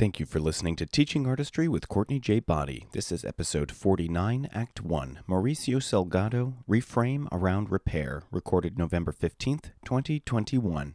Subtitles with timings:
[0.00, 2.40] Thank you for listening to Teaching Artistry with Courtney J.
[2.40, 2.86] Boddie.
[2.92, 5.18] This is episode 49, Act 1.
[5.28, 10.94] Mauricio Salgado, Reframe Around Repair, recorded November 15th, 2021.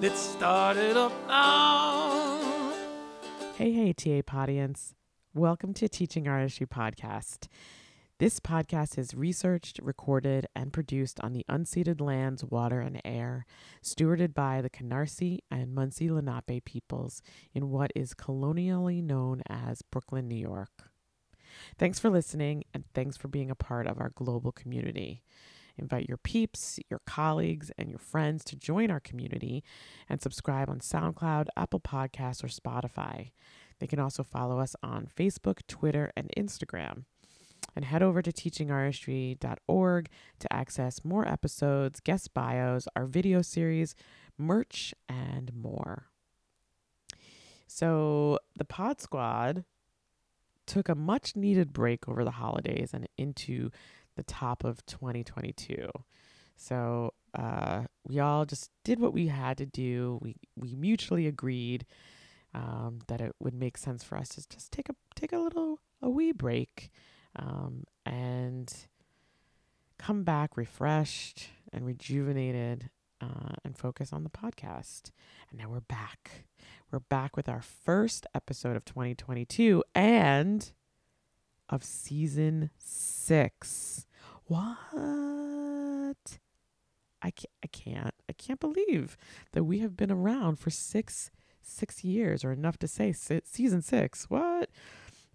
[0.00, 2.72] Let's start it up now.
[3.56, 4.94] Hey, hey, TA Podience.
[5.34, 7.48] Welcome to Teaching Artistry Podcast.
[8.20, 13.44] This podcast is researched, recorded, and produced on the unceded lands, water, and air,
[13.82, 17.20] stewarded by the Canarsie and Munsee Lenape peoples
[17.52, 20.92] in what is colonially known as Brooklyn, New York.
[21.76, 25.24] Thanks for listening, and thanks for being a part of our global community.
[25.78, 29.62] Invite your peeps, your colleagues, and your friends to join our community
[30.08, 33.30] and subscribe on SoundCloud, Apple Podcasts, or Spotify.
[33.78, 37.04] They can also follow us on Facebook, Twitter, and Instagram.
[37.76, 40.08] And head over to teachingartistry.org
[40.40, 43.94] to access more episodes, guest bios, our video series,
[44.36, 46.06] merch, and more.
[47.68, 49.64] So, the Pod Squad
[50.66, 53.70] took a much needed break over the holidays and into
[54.18, 55.88] the top of 2022.
[56.56, 60.18] So uh, we all just did what we had to do.
[60.20, 61.86] We we mutually agreed
[62.52, 65.78] um, that it would make sense for us to just take a take a little
[66.02, 66.90] a wee break
[67.36, 68.74] um, and
[69.98, 72.90] come back refreshed and rejuvenated
[73.20, 75.12] uh, and focus on the podcast.
[75.50, 76.44] And now we're back.
[76.90, 80.72] We're back with our first episode of 2022 and
[81.68, 84.07] of season six.
[84.48, 86.38] What?
[87.20, 88.14] I can't, I can't.
[88.30, 89.16] I can't believe
[89.52, 94.24] that we have been around for six six years or enough to say season six.
[94.30, 94.70] What?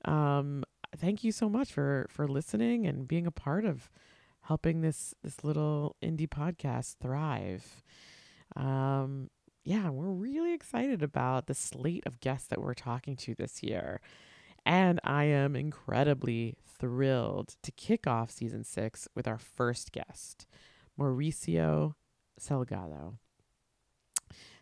[0.03, 0.63] Um,
[0.97, 3.91] thank you so much for for listening and being a part of
[4.41, 7.83] helping this this little indie podcast thrive.
[8.55, 9.29] Um,
[9.63, 14.01] yeah, we're really excited about the slate of guests that we're talking to this year.
[14.65, 20.47] And I am incredibly thrilled to kick off season six with our first guest,
[20.99, 21.95] Mauricio
[22.39, 23.15] Salgado.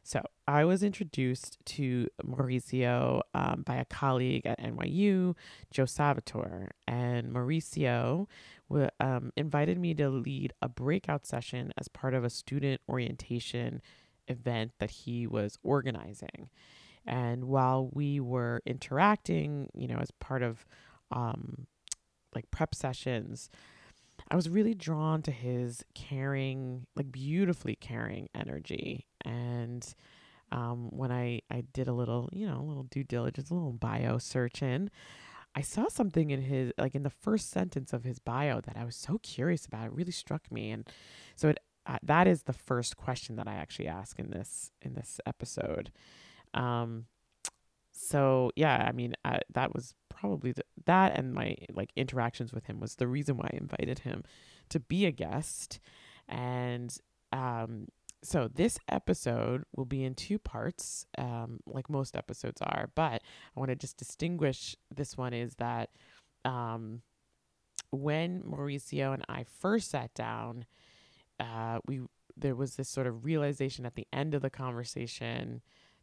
[0.04, 5.36] So, I was introduced to Mauricio um, by a colleague at NYU,
[5.70, 8.28] Joe Salvatore, and Mauricio
[8.68, 13.82] w- um, invited me to lead a breakout session as part of a student orientation
[14.28, 16.50] event that he was organizing.
[17.06, 20.66] And while we were interacting, you know, as part of
[21.12, 21.68] um,
[22.36, 23.50] like prep sessions,
[24.30, 29.08] I was really drawn to his caring, like beautifully caring energy.
[29.26, 29.86] And
[30.52, 33.74] um, when I, I did a little, you know, a little due diligence, a little
[33.74, 34.90] bio search in,
[35.56, 38.86] I saw something in his, like in the first sentence of his bio that I
[38.86, 39.88] was so curious about.
[39.88, 40.72] It really struck me.
[40.72, 40.88] And
[41.36, 44.94] so it, uh, that is the first question that I actually ask in this, in
[44.94, 45.92] this episode.
[46.54, 47.06] Um,
[47.92, 49.14] so yeah, I mean,
[49.54, 53.50] that was probably the, that and my like interactions with him was the reason why
[53.54, 54.24] I invited him
[54.70, 55.80] to be a guest.
[56.28, 56.96] And
[57.32, 57.88] um,
[58.24, 62.90] so this episode will be in two parts, um, like most episodes are.
[62.96, 63.24] But
[63.56, 65.90] I want to just distinguish this one is that
[66.46, 67.02] um,
[67.92, 70.66] when Mauricio and I first sat down,
[71.40, 72.02] uh, we
[72.38, 75.62] there was this sort of realization at the end of the conversation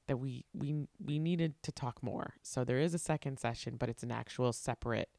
[0.08, 2.34] that we we we needed to talk more.
[2.42, 5.10] So there is a second session, but it's an actual separate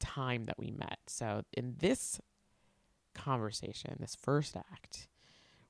[0.00, 0.98] time that we met.
[1.06, 2.20] So in this
[3.14, 5.08] conversation, this first act,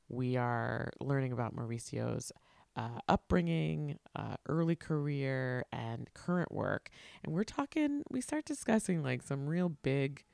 [0.09, 2.32] we are learning about Mauricio's
[2.76, 6.88] uh, upbringing, uh, early career, and current work.
[7.23, 10.25] And we're talking, we start discussing like some real big,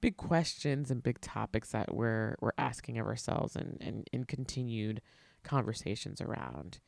[0.00, 5.00] big questions and big topics that we're we're asking of ourselves and and in continued
[5.44, 6.78] conversations around.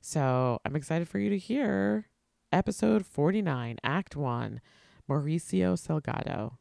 [0.00, 2.06] So I'm excited for you to hear
[2.52, 4.60] episode 49, Act One,
[5.08, 6.58] Mauricio Salgado,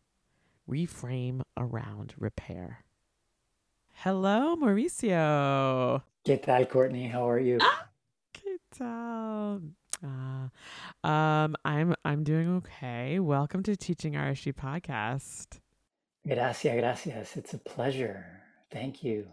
[0.69, 2.83] Reframe Around Repair.
[3.93, 6.03] Hello, Mauricio.
[6.25, 7.07] ¿Qué tal, Courtney?
[7.07, 7.59] How are you?
[8.33, 9.61] ¿Qué tal?
[10.03, 13.19] Uh, um, I'm I'm doing okay.
[13.19, 15.59] Welcome to Teaching Artistry podcast.
[16.27, 17.37] Gracias, gracias.
[17.37, 18.25] It's a pleasure.
[18.69, 19.27] Thank you.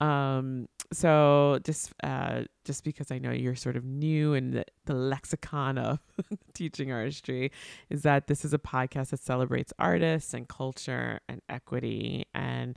[0.00, 4.94] Um, so just uh, just because I know you're sort of new in the, the
[4.94, 5.98] lexicon of
[6.54, 7.50] teaching artistry,
[7.90, 12.26] is that this is a podcast that celebrates artists and culture and equity.
[12.34, 12.76] And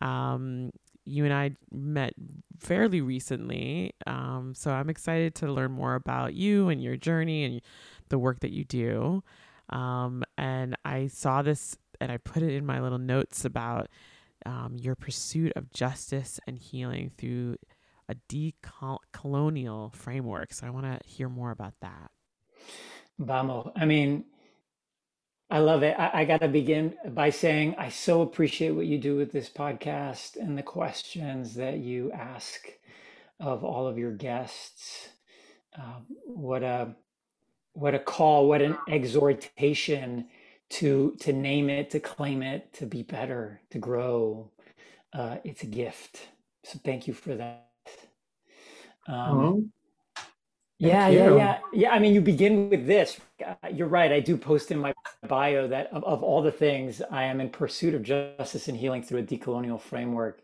[0.00, 0.70] um,
[1.04, 2.14] you and I met
[2.58, 7.60] fairly recently, um, so I'm excited to learn more about you and your journey and
[8.08, 9.22] the work that you do.
[9.70, 13.88] Um, and I saw this and I put it in my little notes about
[14.46, 17.56] um, your pursuit of justice and healing through
[18.08, 20.52] a decolonial framework.
[20.54, 22.10] So I want to hear more about that.
[23.18, 23.72] Vamos.
[23.74, 24.24] I mean,
[25.50, 25.96] I love it.
[25.98, 29.48] I, I got to begin by saying I so appreciate what you do with this
[29.48, 32.68] podcast and the questions that you ask
[33.40, 35.08] of all of your guests.
[35.76, 36.94] Uh, what a
[37.72, 38.48] what a call!
[38.48, 40.28] What an exhortation
[40.68, 44.50] to to name it, to claim it, to be better, to grow.
[45.12, 46.28] Uh, it's a gift.
[46.64, 47.68] So thank you for that.
[49.08, 49.70] Um,
[50.78, 51.90] yeah, thank yeah, yeah, yeah.
[51.90, 53.18] I mean, you begin with this.
[53.44, 54.12] Uh, You're right.
[54.12, 54.92] I do post in my
[55.26, 59.02] bio that of, of all the things, I am in pursuit of justice and healing
[59.02, 60.40] through a decolonial framework.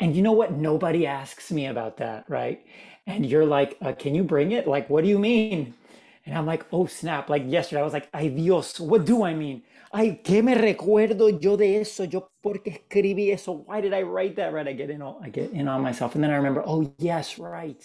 [0.00, 0.52] And you know what?
[0.52, 2.66] Nobody asks me about that, right?
[3.06, 4.66] And you're like, uh, can you bring it?
[4.66, 5.74] Like, what do you mean?
[6.24, 7.28] And I'm like, oh snap!
[7.28, 9.62] Like yesterday, I was like, ay Dios, what do I mean?
[9.92, 12.04] Ay, ¿qué me recuerdo yo de eso?
[12.04, 13.52] Yo por qué escribí eso?
[13.52, 14.52] Why did I write that?
[14.52, 14.66] Right?
[14.66, 17.38] I get in, all, I get in on myself, and then I remember, oh yes,
[17.38, 17.82] right.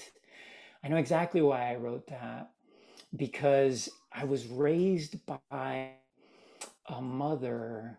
[0.84, 2.52] I know exactly why I wrote that
[3.16, 5.18] because I was raised
[5.50, 5.92] by
[6.88, 7.98] a mother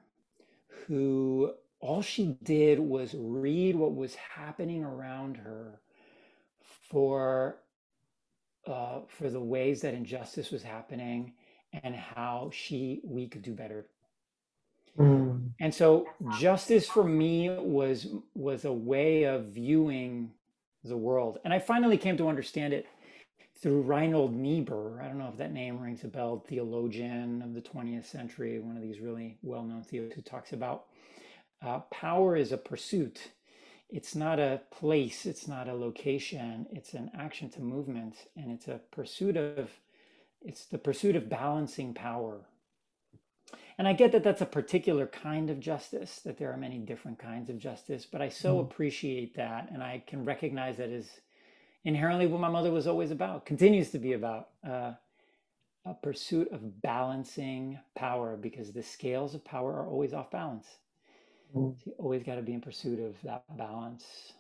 [0.87, 5.81] who all she did was read what was happening around her
[6.91, 7.59] for
[8.69, 11.35] uh, for the ways that injustice was happening
[11.85, 13.87] and how she we could do better.
[14.99, 20.33] Mm, And so justice for me was was a way of viewing
[20.85, 21.39] the world.
[21.45, 22.87] And I finally came to understand it
[23.61, 25.03] through Reinhold Niebuhr.
[25.03, 28.77] I don't know if that name rings a bell, theologian of the 20th century, one
[28.77, 30.87] of these really well-known theologians who talks about
[31.63, 33.33] uh, power is a pursuit.
[33.91, 38.69] It's not a place, it's not a location, it's an action to movement, and it's
[38.69, 39.71] a pursuit of
[40.43, 42.41] it's the pursuit of balancing power.
[43.77, 47.19] And I get that that's a particular kind of justice, that there are many different
[47.19, 49.71] kinds of justice, but I so mm, appreciate that.
[49.73, 51.09] And I can recognize that as
[51.85, 54.93] inherently what my mother was always about, continues to be about uh,
[55.85, 60.67] a pursuit of balancing power because the scales of power are always off balance.
[61.53, 64.33] So you always got to be in pursuit of that balance.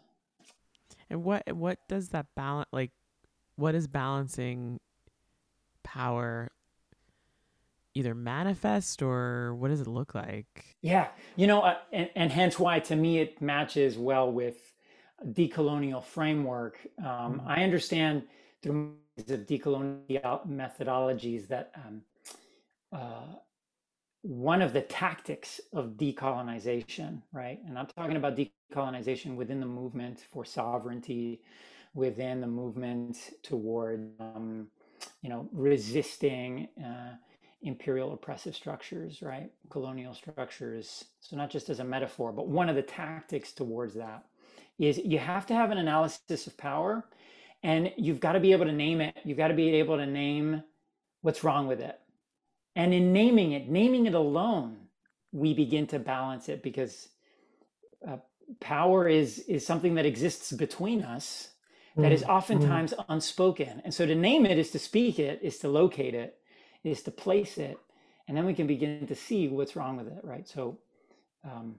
[1.10, 2.90] And what what does that balance like?
[3.56, 4.78] What is balancing
[5.82, 6.50] power
[7.94, 10.76] either manifest or what does it look like?
[10.82, 14.72] Yeah, you know, uh, and, and hence why to me it matches well with
[15.32, 16.78] decolonial framework.
[16.98, 17.46] Um, Mm.
[17.46, 18.22] I understand
[18.62, 22.02] through the decolonial methodologies that um,
[22.92, 23.34] uh,
[24.22, 27.60] one of the tactics of decolonization, right?
[27.66, 31.40] And I'm talking about decolonization within the movement for sovereignty,
[31.94, 34.68] within the movement toward, um,
[35.22, 37.14] you know, resisting uh,
[37.62, 39.50] imperial oppressive structures, right?
[39.70, 41.04] Colonial structures.
[41.20, 44.24] So not just as a metaphor, but one of the tactics towards that
[44.78, 47.04] is you have to have an analysis of power,
[47.62, 49.16] and you've got to be able to name it.
[49.24, 50.62] You've got to be able to name
[51.22, 51.98] what's wrong with it
[52.78, 54.78] and in naming it, naming it alone,
[55.32, 57.08] we begin to balance it because
[58.08, 58.18] uh,
[58.60, 61.50] power is is something that exists between us
[62.00, 63.82] that is Mm, mm, oftentimes unspoken.
[63.84, 66.38] And so to name it is to speak it, is to locate it,
[66.84, 67.78] is to place it,
[68.28, 70.48] and then we can begin to see what's wrong with it, right?
[70.48, 70.78] So
[71.44, 71.76] um,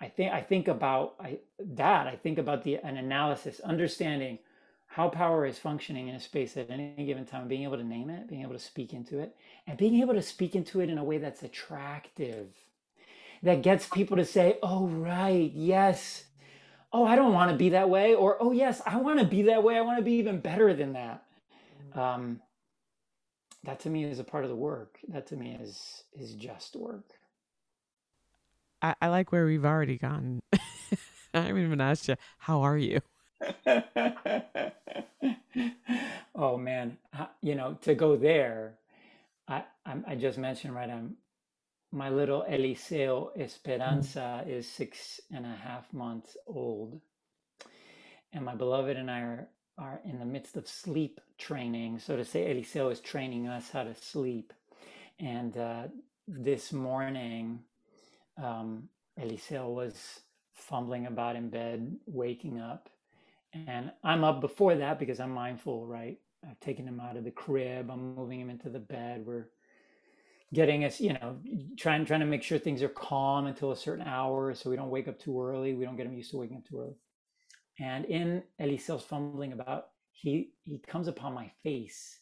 [0.00, 2.08] I think I think about I, that.
[2.08, 4.40] I think about the an analysis, understanding
[4.86, 8.08] how power is functioning in a space at any given time, being able to name
[8.08, 10.98] it, being able to speak into it, and being able to speak into it in
[10.98, 12.48] a way that's attractive,
[13.42, 16.24] that gets people to say, "Oh, right, yes,
[16.92, 19.42] oh, I don't want to be that way, or oh, yes, I want to be
[19.42, 19.76] that way.
[19.76, 21.24] I want to be even better than that.
[21.94, 22.40] Um,
[23.64, 24.98] that to me is a part of the work.
[25.08, 27.04] That to me is is just work.
[28.82, 30.40] I, I like where we've already gotten.
[31.34, 33.00] I haven't even asked you, how are you?
[36.34, 36.96] oh man,
[37.42, 38.78] you know, to go there,
[39.48, 40.88] I I'm, just mentioned right.
[40.88, 41.16] I'm
[41.92, 47.00] my little Eliseo Esperanza is six and a half months old,
[48.32, 51.98] and my beloved and I are are in the midst of sleep training.
[51.98, 54.52] So to say, Eliseo is training us how to sleep,
[55.18, 55.84] and uh,
[56.26, 57.60] this morning,
[58.42, 58.88] um,
[59.20, 60.20] Eliseo was
[60.54, 62.88] fumbling about in bed, waking up
[63.66, 66.18] and I'm up before that because I'm mindful, right?
[66.48, 67.90] I've taken him out of the crib.
[67.90, 69.24] I'm moving him into the bed.
[69.26, 69.48] We're
[70.54, 71.38] getting us, you know,
[71.76, 74.90] trying trying to make sure things are calm until a certain hour, so we don't
[74.90, 75.74] wake up too early.
[75.74, 76.96] We don't get him used to waking up too early.
[77.78, 82.20] And in Eliseo's fumbling about, he he comes upon my face,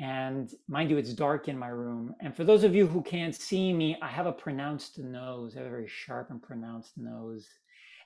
[0.00, 2.14] and mind you, it's dark in my room.
[2.20, 5.54] And for those of you who can't see me, I have a pronounced nose.
[5.54, 7.48] I have a very sharp and pronounced nose,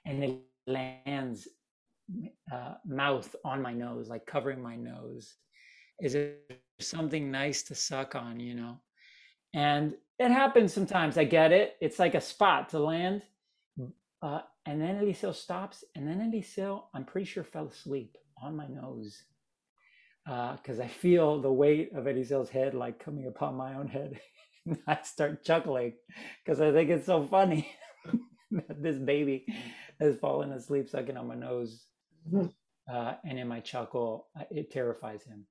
[0.04, 1.48] and it lands
[2.52, 5.34] uh, mouth on my nose, like covering my nose.
[6.00, 8.80] Is it something nice to suck on, you know?
[9.54, 11.18] And it happens sometimes.
[11.18, 11.76] I get it.
[11.80, 13.22] It's like a spot to land.
[14.22, 18.66] Uh, and then Eliseo stops, and then Eliseo, I'm pretty sure, fell asleep on my
[18.66, 19.22] nose
[20.24, 24.20] because uh, I feel the weight of Eliseo's head like coming upon my own head.
[24.86, 25.94] I start chuckling
[26.44, 27.70] because I think it's so funny
[28.50, 29.46] that this baby
[30.00, 31.86] has fallen asleep sucking on my nose
[32.92, 35.46] uh, and in my chuckle, it terrifies him.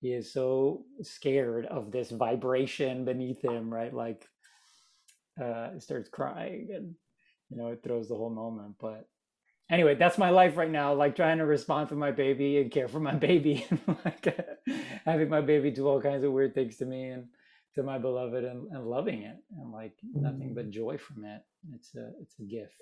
[0.00, 3.94] He is so scared of this vibration beneath him, right?
[3.94, 4.26] Like,
[5.42, 6.94] uh, starts crying, and
[7.48, 8.74] you know, it throws the whole moment.
[8.80, 9.08] But
[9.70, 10.92] anyway, that's my life right now.
[10.92, 14.38] Like trying to respond to my baby and care for my baby, and like
[15.04, 17.26] having my baby do all kinds of weird things to me and
[17.74, 21.42] to my beloved, and, and loving it, and like nothing but joy from it.
[21.74, 22.74] It's a it's a gift.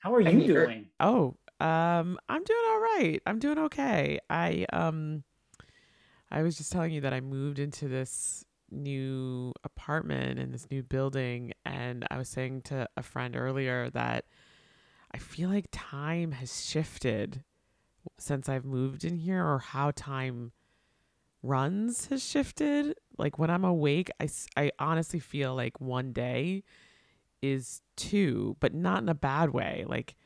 [0.00, 0.30] How are you
[0.66, 0.86] doing?
[1.00, 3.20] Oh, um, I'm doing all right.
[3.26, 4.18] I'm doing okay.
[4.28, 5.22] I um,
[6.30, 10.82] I was just telling you that I moved into this new apartment in this new
[10.82, 14.24] building, and I was saying to a friend earlier that
[15.12, 17.44] I feel like time has shifted
[18.18, 20.52] since I've moved in here, or how time
[21.42, 22.96] runs has shifted.
[23.16, 26.64] Like when I'm awake, I, I honestly feel like one day
[27.42, 29.84] is two, but not in a bad way.
[29.86, 30.16] Like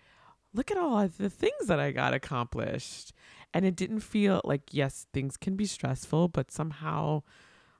[0.55, 3.13] look at all the things that I got accomplished.
[3.55, 7.23] And it didn't feel like, yes, things can be stressful, but somehow,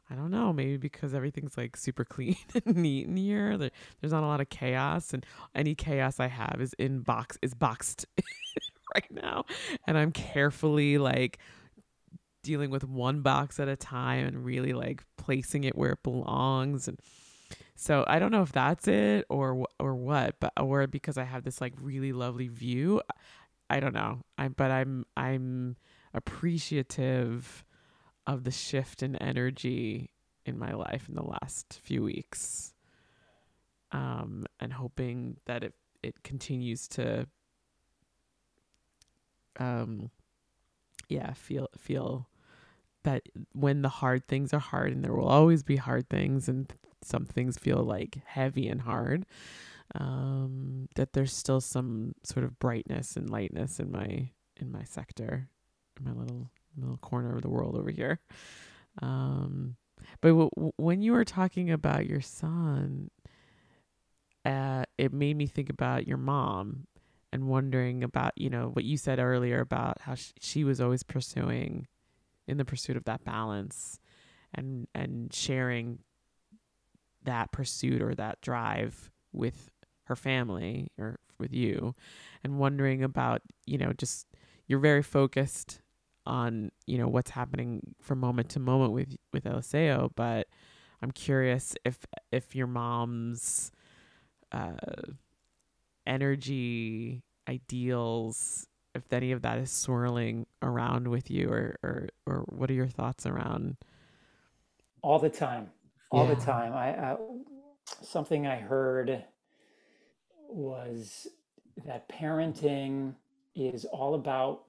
[0.09, 3.59] I don't know, maybe because everything's like super clean and neat in here.
[3.59, 3.71] There,
[4.01, 7.53] there's not a lot of chaos, and any chaos I have is in box is
[7.53, 8.07] boxed
[8.95, 9.45] right now,
[9.87, 11.39] and I'm carefully like
[12.43, 16.89] dealing with one box at a time and really like placing it where it belongs
[16.89, 16.99] and
[17.81, 21.45] so I don't know if that's it or or what, but or because I have
[21.45, 23.01] this like really lovely view.
[23.71, 24.23] I don't know.
[24.37, 25.77] I but I'm I'm
[26.13, 27.65] appreciative
[28.27, 30.11] of the shift in energy
[30.45, 32.75] in my life in the last few weeks.
[33.93, 37.29] Um and hoping that it it continues to
[39.61, 40.11] um
[41.09, 42.27] yeah, feel feel
[43.05, 46.73] that when the hard things are hard and there will always be hard things and
[47.03, 49.25] some things feel like heavy and hard
[49.95, 55.49] um, that there's still some sort of brightness and lightness in my in my sector
[55.99, 58.21] in my little little corner of the world over here.
[59.03, 59.77] Um,
[60.21, 63.11] but w- when you were talking about your son
[64.45, 66.87] uh, it made me think about your mom
[67.33, 71.03] and wondering about you know what you said earlier about how sh- she was always
[71.03, 71.87] pursuing
[72.49, 74.01] in the pursuit of that balance
[74.55, 75.99] and and sharing
[77.25, 79.71] that pursuit or that drive with
[80.05, 81.95] her family or with you
[82.43, 84.27] and wondering about you know just
[84.67, 85.81] you're very focused
[86.27, 90.49] on you know what's happening from moment to moment with with Eliseo but
[91.03, 91.99] I'm curious if
[92.33, 93.71] if your mom's
[94.51, 94.73] uh
[96.07, 98.67] energy ideals
[98.99, 102.89] if any of that is swirling around with you or or or what are your
[102.89, 103.77] thoughts around
[105.03, 105.71] all the time
[106.11, 106.35] all yeah.
[106.35, 107.17] the time I, I
[108.03, 109.25] something i heard
[110.49, 111.27] was
[111.87, 113.15] that parenting
[113.55, 114.65] is all about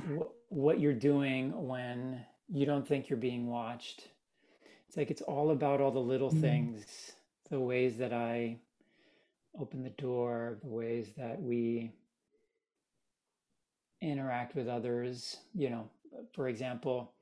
[0.00, 4.08] w- what you're doing when you don't think you're being watched
[4.86, 6.40] it's like it's all about all the little mm-hmm.
[6.40, 7.12] things
[7.50, 8.56] the ways that i
[9.58, 11.90] open the door the ways that we
[14.10, 15.38] interact with others.
[15.54, 15.90] You know,
[16.32, 17.12] for example,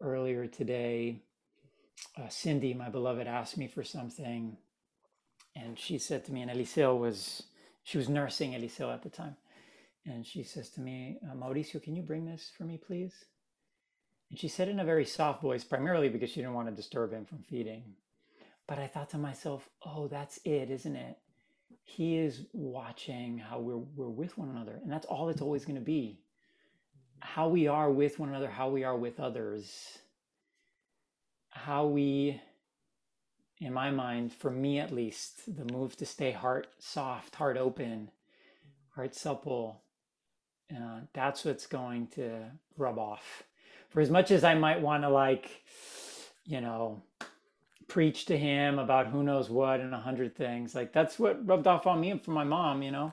[0.00, 1.22] earlier today,
[2.16, 4.56] uh, Cindy, my beloved, asked me for something,
[5.54, 7.44] and she said to me, and Eliseo was
[7.82, 9.36] she was nursing Eliseo at the time,
[10.04, 13.14] and she says to me, uh, Mauricio, can you bring this for me, please?
[14.30, 17.12] And she said in a very soft voice, primarily because she didn't want to disturb
[17.12, 17.94] him from feeding.
[18.66, 21.16] But I thought to myself, oh, that's it, isn't it?
[21.88, 24.80] He is watching how we're, we're with one another.
[24.82, 26.18] And that's all it's always going to be.
[27.20, 29.98] How we are with one another, how we are with others,
[31.50, 32.40] how we,
[33.60, 38.10] in my mind, for me at least, the move to stay heart soft, heart open,
[38.96, 39.80] heart supple,
[40.74, 42.42] uh, that's what's going to
[42.76, 43.44] rub off.
[43.90, 45.62] For as much as I might want to, like,
[46.44, 47.00] you know,
[47.88, 50.74] preach to him about who knows what and a hundred things.
[50.74, 53.12] Like that's what rubbed off on me and for my mom, you know,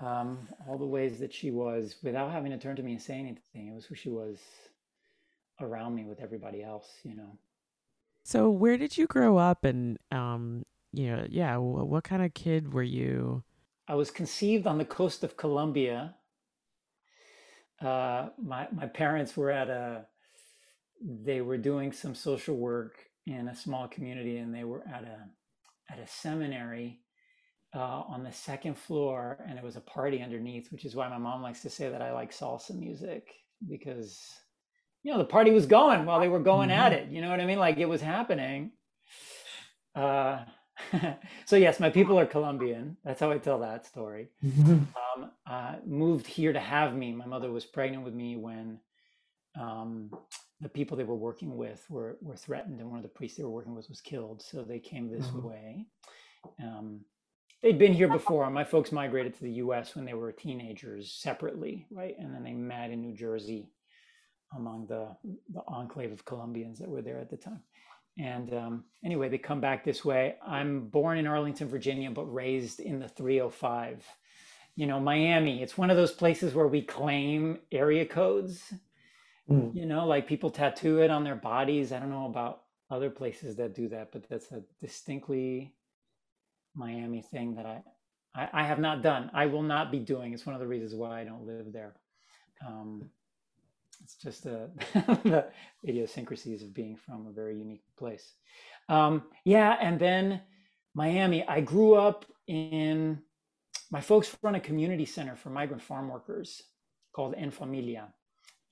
[0.00, 3.18] um, all the ways that she was without having to turn to me and say
[3.18, 3.68] anything.
[3.68, 4.38] It was who she was
[5.60, 7.38] around me with everybody else, you know.
[8.24, 12.34] So where did you grow up and, um, you know, yeah, wh- what kind of
[12.34, 13.42] kid were you?
[13.88, 16.14] I was conceived on the coast of Colombia.
[17.80, 20.06] Uh, my my parents were at a
[21.02, 25.18] they were doing some social work in a small community and they were at a
[25.92, 27.00] at a seminary
[27.74, 31.18] uh, on the second floor and it was a party underneath which is why my
[31.18, 33.28] mom likes to say that i like salsa music
[33.68, 34.20] because
[35.02, 36.96] you know the party was going while they were going at Mhm.
[36.96, 38.72] it you know what i mean like it was happening
[39.94, 40.44] uh,
[41.44, 44.86] so yes my people are colombian that's how i tell that story Mhm.
[44.96, 47.12] um, uh, moved here to have me.
[47.12, 48.78] My mother was pregnant with me when
[49.60, 50.10] um,
[50.60, 53.44] the people they were working with were, were threatened, and one of the priests they
[53.44, 54.42] were working with was killed.
[54.42, 55.42] So they came this Mhm.
[55.42, 55.86] way.
[56.62, 57.04] Um,
[57.62, 58.48] they'd been here before.
[58.50, 59.96] My folks migrated to the U.S.
[59.96, 62.16] when they were teenagers separately, right?
[62.18, 63.70] And then they met in New Jersey
[64.56, 65.16] among the,
[65.52, 67.62] the enclave of Colombians that were there at the time.
[68.18, 70.36] And um, anyway, they come back this way.
[70.46, 74.04] I'm born in Arlington, Virginia, but raised in the 305
[74.76, 78.72] you know miami it's one of those places where we claim area codes
[79.50, 79.74] Mm.
[79.74, 81.92] you know like people tattoo it on their bodies.
[81.92, 85.74] I don't know about other places that do that but that's a distinctly
[86.74, 87.82] miami thing that i
[88.34, 89.30] i, I have not done.
[89.34, 90.34] I will not be doing.
[90.34, 91.94] It's one of the reasons why i don't live there.
[92.66, 93.10] Um,
[94.02, 94.70] it's just the,
[95.24, 95.46] the
[95.88, 98.34] idiosyncrasies of being from a very unique place.
[98.88, 100.42] Um, yeah and then
[100.94, 101.46] miami.
[101.48, 103.20] I grew up in
[103.90, 106.62] my folks run a community center for migrant farm workers
[107.14, 108.08] called En Familia.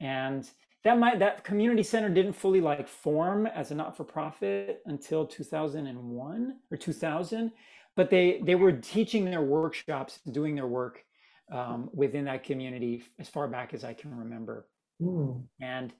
[0.01, 0.49] And
[0.85, 6.77] that might that community center didn't fully like form as a not-for-profit until 2001 or
[6.77, 7.53] 2000,
[7.97, 11.05] but they they were teaching their workshops, doing their work
[11.53, 14.69] um, within that community as far back as I can remember.
[15.03, 15.45] Mm.
[15.61, 15.93] And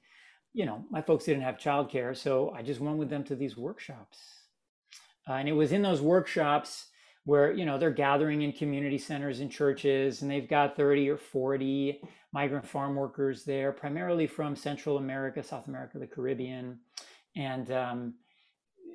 [0.53, 3.57] you know, my folks didn't have childcare, so I just went with them to these
[3.57, 4.17] workshops.
[5.27, 6.87] Uh, and it was in those workshops
[7.25, 11.17] where you know they're gathering in community centers and churches, and they've got 30 or
[11.17, 12.01] 40
[12.31, 16.79] migrant farm workers there, primarily from Central America, South America, the Caribbean,
[17.35, 18.13] and um,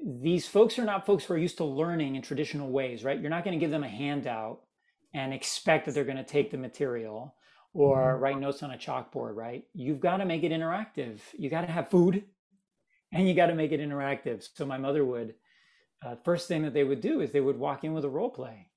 [0.06, 3.20] these folks are not folks who are used to learning in traditional ways, right?
[3.20, 4.60] You're not going to give them a handout
[5.14, 7.34] and expect that they're going to take the material
[7.72, 8.20] or Mhm.
[8.20, 9.64] write notes on a chalkboard, right?
[9.72, 11.20] You've got to make it interactive.
[11.38, 12.24] You got to have food
[13.12, 14.48] and you got to make it interactive.
[14.54, 15.34] So my mother would,
[16.04, 18.30] uh, first thing that they would do is they would walk in with a role
[18.30, 18.68] play.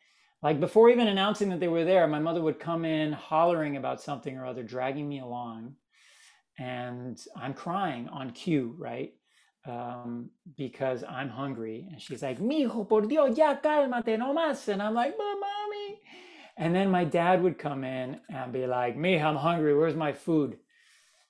[0.41, 4.01] Like before even announcing that they were there, my mother would come in hollering about
[4.01, 5.75] something or other, dragging me along.
[6.59, 9.13] And I'm crying on cue, right?
[9.67, 11.87] Um, because I'm hungry.
[11.91, 14.67] And she's like, Mijo, por Dios, ya cálmate, no más.
[14.67, 16.01] And I'm like, mommy.
[16.55, 19.75] And then my dad would come in and be like, Mija, I'm hungry.
[19.75, 20.57] Where's my food?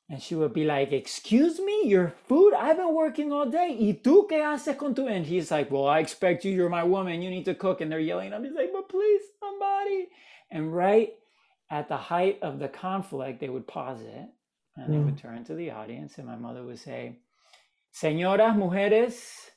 [0.10, 2.54] And she would be like, Excuse me, your food?
[2.54, 3.76] I've been working all day.
[3.78, 5.08] ¿Y tú qué haces con tu?
[5.08, 6.52] And he's like, Well, I expect you.
[6.52, 7.22] You're my woman.
[7.22, 7.82] You need to cook.
[7.82, 8.48] And they're yelling at me.
[8.48, 10.08] He's like, But please, somebody.
[10.50, 11.14] And right
[11.70, 14.30] at the height of the conflict, they would pause it
[14.78, 15.06] and they hmm.
[15.06, 16.18] would turn to the audience.
[16.18, 17.20] And my mother would say,
[17.94, 19.50] Señoras, mujeres,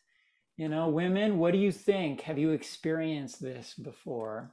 [0.56, 2.22] you know, women, what do you think?
[2.22, 4.52] Have you experienced this before?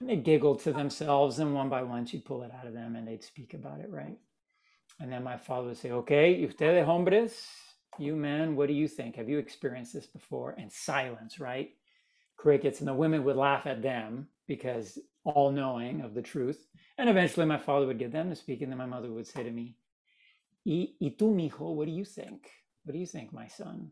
[0.00, 2.96] And they'd giggle to themselves, and one by one, she'd pull it out of them
[2.96, 4.18] and they'd speak about it, right?
[5.00, 7.46] And then my father would say, Okay, ustedes hombres,
[7.98, 9.16] you men, what do you think?
[9.16, 10.54] Have you experienced this before?
[10.58, 11.70] And silence, right?
[12.36, 16.66] Crickets, and the women would laugh at them because all knowing of the truth.
[16.98, 19.42] And eventually my father would get them to speak, and then my mother would say
[19.42, 19.76] to me,
[20.64, 22.48] Y, y tú, mijo, what do you think?
[22.84, 23.90] What do you think, my son?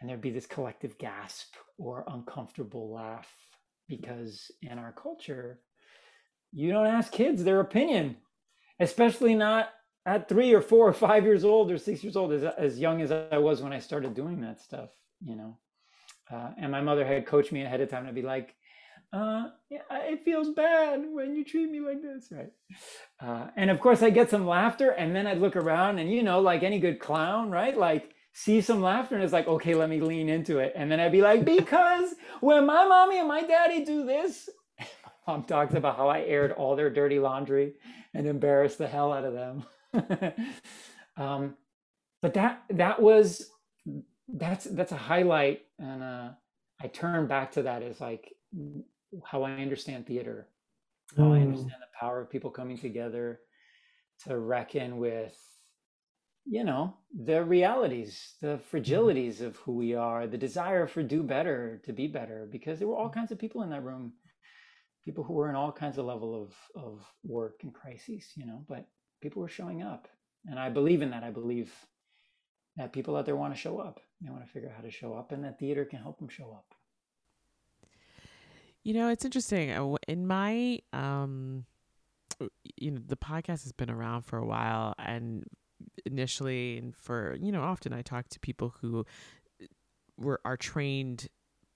[0.00, 3.28] And there'd be this collective gasp or uncomfortable laugh
[3.88, 5.60] because in our culture,
[6.52, 8.16] you don't ask kids their opinion.
[8.80, 9.70] Especially not
[10.04, 13.00] at three or four or five years old or six years old, as, as young
[13.00, 14.90] as I was when I started doing that stuff,
[15.24, 15.58] you know.
[16.32, 18.54] Uh, and my mother had coached me ahead of time to be like,
[19.12, 22.52] uh, yeah, it feels bad when you treat me like this, right?
[23.20, 26.22] Uh, and of course, I get some laughter, and then I'd look around, and you
[26.22, 27.76] know, like any good clown, right?
[27.76, 30.72] Like, see some laughter, and it's like, okay, let me lean into it.
[30.74, 34.48] And then I'd be like, because when my mommy and my daddy do this,
[35.26, 37.74] mom talks about how I aired all their dirty laundry
[38.14, 39.64] and embarrassed the hell out of them.
[41.16, 41.54] um,
[42.22, 43.50] but that that was
[44.28, 46.30] that's that's a highlight, and uh,
[46.80, 48.32] I turn back to that as like
[49.24, 50.48] how I understand theater,
[51.18, 51.42] how I Mm.
[51.42, 53.40] understand the power of people coming together
[54.24, 55.36] to reckon with,
[56.44, 61.80] you know, the realities, the fragilities of who we are, the desire for do better,
[61.84, 64.12] to be better, because there were all kinds of people in that room,
[65.04, 68.64] people who were in all kinds of level of of work and crises, you know,
[68.68, 68.86] but
[69.20, 70.08] people were showing up,
[70.48, 71.24] and I believe in that.
[71.24, 71.72] I believe
[72.76, 74.00] that people out there want to show up.
[74.20, 76.28] They want to figure out how to show up, and that theater can help them
[76.28, 76.74] show up.
[78.84, 79.70] You know, it's interesting.
[79.70, 81.66] uh, In my, um,
[82.76, 85.44] you know, the podcast has been around for a while, and
[86.06, 89.04] initially, and for you know, often I talk to people who
[89.60, 89.66] uh,
[90.16, 91.28] were are trained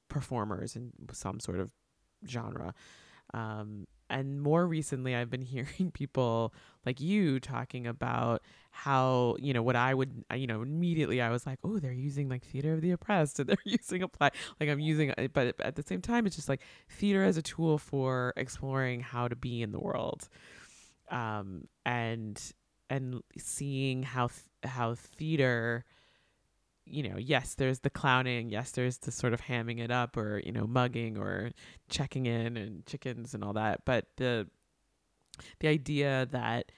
[0.09, 1.73] performers in some sort of
[2.27, 2.75] genre.
[3.35, 9.63] Um, and more recently, I've been hearing people like you talking about how you know
[9.63, 12.75] what I would uh, you know immediately I was like, oh, they're using like theater
[12.75, 16.01] of the oppressed, and they're using apply like I'm using, it, but at the same
[16.01, 19.81] time, it's just like theater as a tool for exploring how to be in the
[19.81, 20.29] world,
[21.11, 22.41] um, and
[22.89, 25.85] and seeing how th- how theater
[26.87, 30.41] you know, yes, there's the clowning, yes, there's the sort of hamming it up or,
[30.45, 31.51] you know, mugging or
[31.89, 34.47] checking in and chickens and all that, but the
[35.61, 36.73] the idea that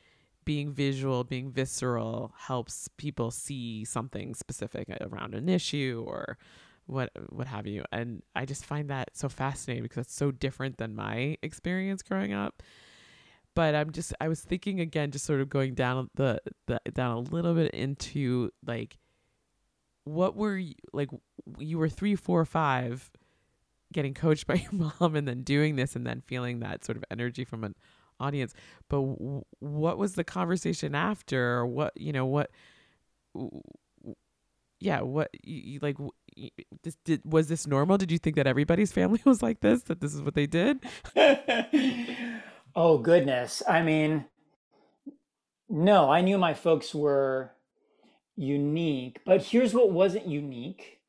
[0.44, 6.38] being visual, being visceral helps people see something specific around an issue or
[6.86, 7.84] what what have you.
[7.92, 12.32] And I just find that so fascinating because it's so different than my experience growing
[12.32, 12.62] up.
[13.54, 17.16] But I'm just I was thinking again, just sort of going down the, the down
[17.16, 18.96] a little bit into like
[20.08, 21.08] what were you like
[21.58, 23.10] you were three four five
[23.92, 27.04] getting coached by your mom and then doing this and then feeling that sort of
[27.10, 27.74] energy from an
[28.20, 28.52] audience
[28.88, 31.64] but w- what was the conversation after?
[31.64, 32.50] What you know what
[33.34, 33.62] w-
[34.80, 36.50] yeah what you like w- y-
[36.82, 37.98] this did was this normal?
[37.98, 40.84] Did you think that everybody's family was like this that this is what they did?
[42.76, 43.62] Oh goodness.
[43.68, 44.26] I mean
[45.70, 47.52] no i knew my folks were
[48.38, 51.00] unique but here's what wasn't unique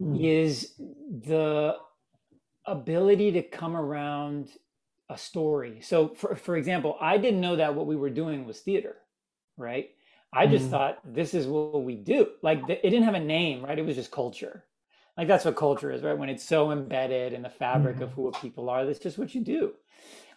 [0.00, 0.28] Mm.
[0.30, 1.76] is the
[2.66, 4.50] ability to come around
[5.10, 5.80] a story.
[5.82, 8.96] So for, for example i didn't know that what we were doing was theater
[9.58, 9.90] right?
[10.34, 10.70] I just Mm.
[10.70, 12.28] thought this is what we do.
[12.42, 13.78] Like th- it didn't have a name right?
[13.78, 14.64] It was just culture.
[15.18, 16.18] Like that's what culture is right?
[16.18, 18.14] When it's so embedded in the fabric of Mhm.
[18.14, 19.74] who people are that's just what you do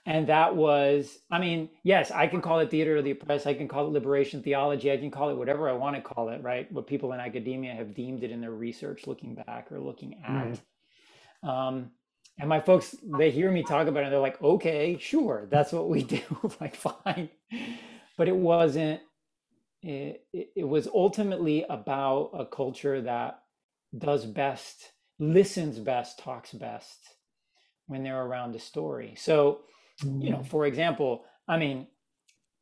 [0.07, 3.45] and that was i mean yes i can call it theater of the oppressed.
[3.45, 4.91] I can call it liberation theology.
[4.91, 6.71] I can call it whatever i want to call it right?
[6.71, 10.59] What people in academia have deemed it in their research looking back or looking at.
[11.47, 11.91] Um,
[12.39, 15.71] and my folks they hear me talk about it and they're like okay sure that's
[15.73, 16.21] what we do.
[16.61, 17.29] Like fine.
[18.17, 19.01] But it wasn't
[19.83, 23.41] it, it, it was ultimately about a culture that
[23.97, 26.97] does best listens best talks best
[27.87, 29.15] when they're around a story.
[29.17, 29.61] So
[30.03, 30.47] you know, mm.
[30.47, 31.88] for example, I mean,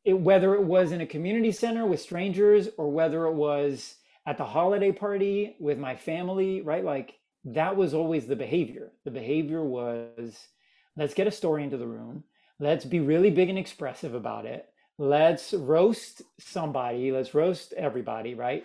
[0.04, 3.96] it, whether it was in a community center with strangers or whether it was
[4.26, 6.84] at the holiday party with my family, right?
[6.84, 8.92] Like that was always the behavior.
[9.04, 10.48] The behavior was
[10.96, 12.24] let's get a story into the room,
[12.58, 14.66] let's be really big and expressive about it,
[14.98, 18.64] let's roast somebody, let's roast everybody, right?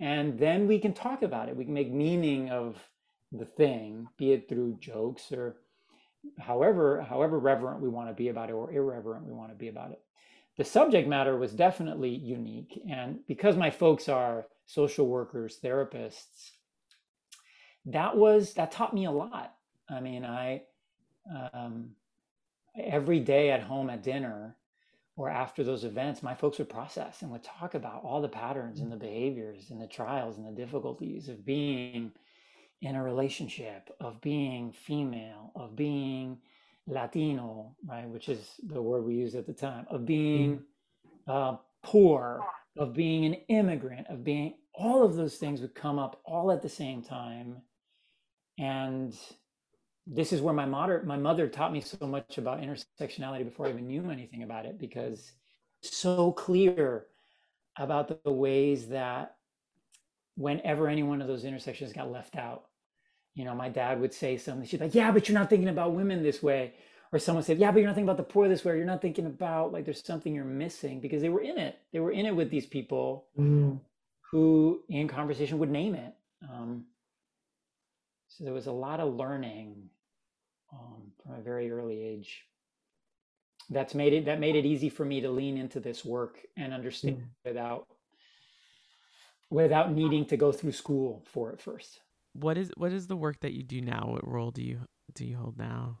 [0.00, 1.56] And then we can talk about it.
[1.56, 2.76] We can make meaning of
[3.30, 5.56] the thing, be it through jokes or
[6.38, 9.68] however however reverent we want to be about it or irreverent we want to be
[9.68, 10.00] about it.
[10.56, 16.50] The subject matter was definitely unique and because my folks are social workers therapists
[17.86, 19.54] that was that taught me a lot.
[19.88, 20.62] I mean i
[21.52, 21.90] um,
[22.78, 24.56] every day at home at dinner
[25.16, 28.80] or after those events my folks would process and would talk about all the patterns
[28.80, 32.12] and the behaviors and the trials and the difficulties of being
[32.82, 36.38] in a relationship of being female, of being
[36.88, 40.60] Latino, right, which is the word we used at the time, of being
[41.28, 42.44] uh, poor,
[42.76, 46.60] of being an immigrant, of being all of those things would come up all at
[46.60, 47.62] the same time.
[48.58, 49.16] And
[50.06, 53.70] this is where my mother, my mother taught me so much about intersectionality before I
[53.70, 55.32] even knew anything about it, because
[55.82, 57.06] so clear
[57.78, 59.36] about the, the ways that
[60.34, 62.64] whenever any one of those intersections got left out,
[63.34, 64.66] you know, my dad would say something.
[64.66, 66.74] She's like, "Yeah, but you're not thinking about women this way,"
[67.12, 68.76] or someone said, "Yeah, but you're not thinking about the poor this way.
[68.76, 71.78] You're not thinking about like there's something you're missing because they were in it.
[71.92, 73.80] They were in it with these people Mm.
[74.30, 76.14] who, in conversation, would name it.
[76.50, 76.86] Um,
[78.28, 79.90] so there was a lot of learning
[80.72, 82.46] um, from a very early age.
[83.70, 86.74] That's made it that made it easy for me to lean into this work and
[86.74, 87.28] understand Mm.
[87.44, 87.86] without
[89.50, 92.01] without needing to go through school for it first.
[92.32, 94.08] What is what is the work that you do now?
[94.08, 94.80] What role do you
[95.14, 95.98] do you hold now?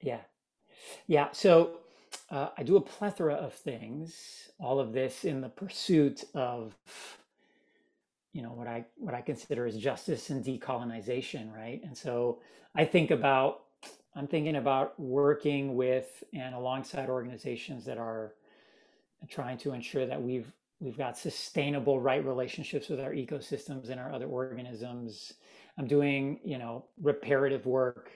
[0.00, 0.20] Yeah.
[1.06, 1.28] Yeah.
[1.32, 1.78] So
[2.30, 6.74] uh, I do a plethora of things, all of this in the pursuit of,
[8.32, 11.80] you know, what I what I consider as justice and decolonization, right?
[11.84, 12.40] And so
[12.74, 13.62] I think about
[14.14, 18.34] I'm thinking about working with and alongside organizations that are
[19.28, 24.12] trying to ensure that we've we've got sustainable right relationships with our ecosystems and our
[24.12, 25.34] other organisms.
[25.78, 28.10] I'm doing, you know, reparative work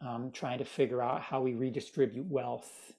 [0.00, 2.92] um, trying to figure out how we redistribute wealth,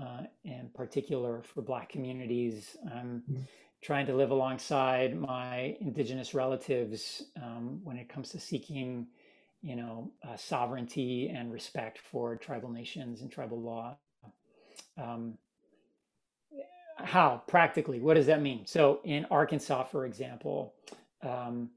[0.00, 2.76] uh, in particular for Black communities.
[2.94, 3.46] I'm Mm.
[3.80, 9.08] trying to live alongside my Indigenous relatives um, when it comes to seeking,
[9.60, 13.96] you know, uh, sovereignty and respect for tribal nations and tribal law.
[14.96, 15.38] Um,
[16.96, 18.00] how practically?
[18.00, 18.66] What does that mean?
[18.66, 20.74] So in Arkansas, for example.
[21.22, 21.70] Um,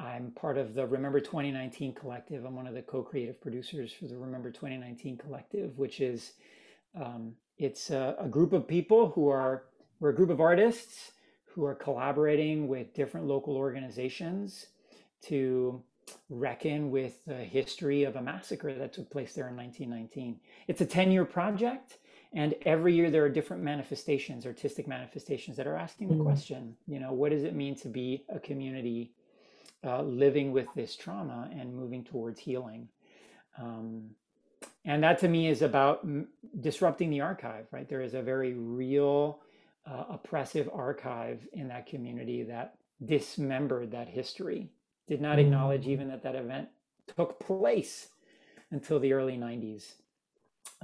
[0.00, 2.44] I'm part of the Remember 2019 collective.
[2.46, 6.32] I'm one of the co-creative producers for the Remember 2019 collective, which is
[6.94, 9.64] um, it's a, a group of people who are
[10.00, 11.12] we're a group of artists
[11.44, 14.68] who are collaborating with different local organizations
[15.22, 15.82] to
[16.30, 20.40] reckon with the history of a massacre that took place there in 1919.
[20.68, 21.98] It's a 10-year project,
[22.32, 26.24] and every year there are different manifestations, artistic manifestations that are asking the Mm.
[26.24, 29.12] question, you know, what does it mean to be a community
[29.84, 32.88] uh, living with this trauma and moving towards healing.
[33.58, 34.10] Um,
[34.84, 36.28] and that to me is about m-
[36.60, 37.88] disrupting the archive, right?
[37.88, 39.40] There is a very real
[39.86, 44.70] uh, oppressive archive in that community that dismembered that history,
[45.06, 45.88] did not acknowledge Mm.
[45.88, 46.68] even that that event
[47.16, 48.08] took place
[48.70, 49.94] until the early 90s.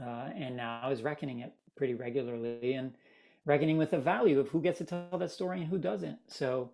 [0.01, 2.95] Uh, and now is reckoning it pretty regularly and
[3.45, 6.19] reckoning with the value of who gets to tell that story and who doesn't.
[6.27, 6.71] So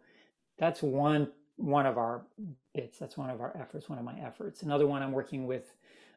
[0.58, 2.22] that's one one of our
[2.74, 2.98] bits.
[2.98, 3.88] That's one of our efforts.
[3.88, 4.62] One of my efforts.
[4.62, 5.74] Another one I'm working with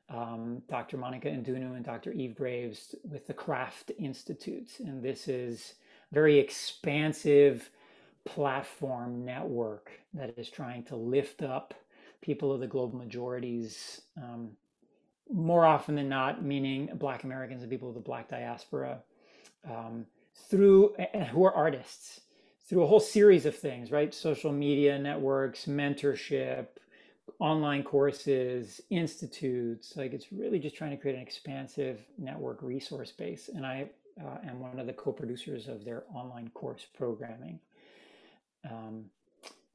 [0.10, 0.98] um, Dr.
[0.98, 2.12] Monica Ndounou and Dr.
[2.12, 5.76] Eve Graves with the Craft Institute, and this is
[6.12, 7.70] very expansive
[8.24, 11.74] platform network that is trying to lift up
[12.22, 14.02] people of the global majorities.
[14.18, 14.52] Um,
[15.32, 19.00] more often than not, meaning Black Americans and people of the Black diaspora,
[19.68, 20.06] um,
[20.50, 20.94] through
[21.32, 22.22] who are artists
[22.68, 24.14] through a whole series of things, right?
[24.14, 26.68] Social media networks, mentorship,
[27.40, 29.96] online courses, institutes.
[29.96, 33.50] Like it's really just trying to create an expansive network resource base.
[33.54, 37.60] And I uh, am one of the co-producers of their online course programming.
[38.70, 39.06] Um,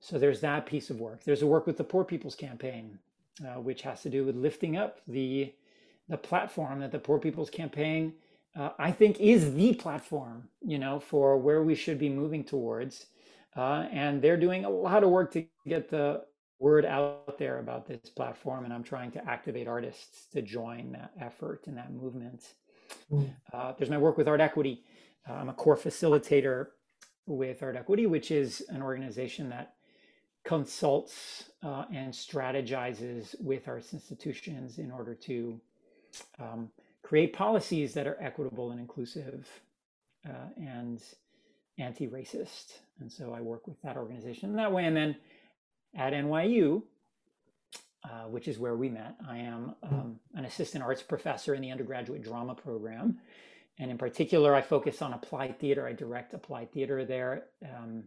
[0.00, 1.22] so there's that piece of work.
[1.24, 2.98] There's a work with the Poor People's Campaign,
[3.44, 5.52] uh, which has to do with lifting up the
[6.08, 8.14] the platform that the Poor People's Campaign
[8.56, 13.06] uh, I think is the platform, you know, for where we should be moving towards.
[13.56, 16.22] Uh, and they're doing a lot of work to get the
[16.58, 18.64] word out there about this platform.
[18.64, 22.54] And I'm trying to activate artists to join that effort and that movement.
[23.10, 23.34] Mm.
[23.52, 24.80] Uh, there's my work with ArtEquity.
[25.28, 26.68] Uh, I'm a core facilitator
[27.26, 29.74] with ArtEquity, which is an organization that
[30.44, 35.60] consults uh, and strategizes with arts institutions in order to
[36.38, 36.70] um,
[37.10, 39.48] create policies that are equitable and inclusive
[40.24, 41.02] uh, and
[41.76, 42.74] anti-racist.
[43.00, 44.84] And so I work with that organization that way.
[44.84, 45.16] And then
[45.96, 46.84] at NYU,
[48.04, 51.72] uh, which is where we met, I am um, an assistant arts professor in the
[51.72, 53.18] undergraduate drama program.
[53.80, 55.88] And in particular, I focus on applied theater.
[55.88, 58.04] I direct applied theater there, um,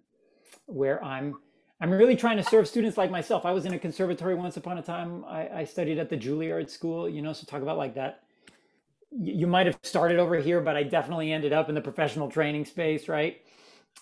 [0.68, 1.36] where I'm
[1.82, 3.46] I'm really trying to serve students like myself.
[3.46, 5.26] I was in a conservatory once upon a time.
[5.26, 8.24] I, I studied at the Juilliard School, you know, so talk about like that
[9.20, 12.66] you might have started over here, but I definitely ended up in the professional training
[12.66, 13.42] space, right?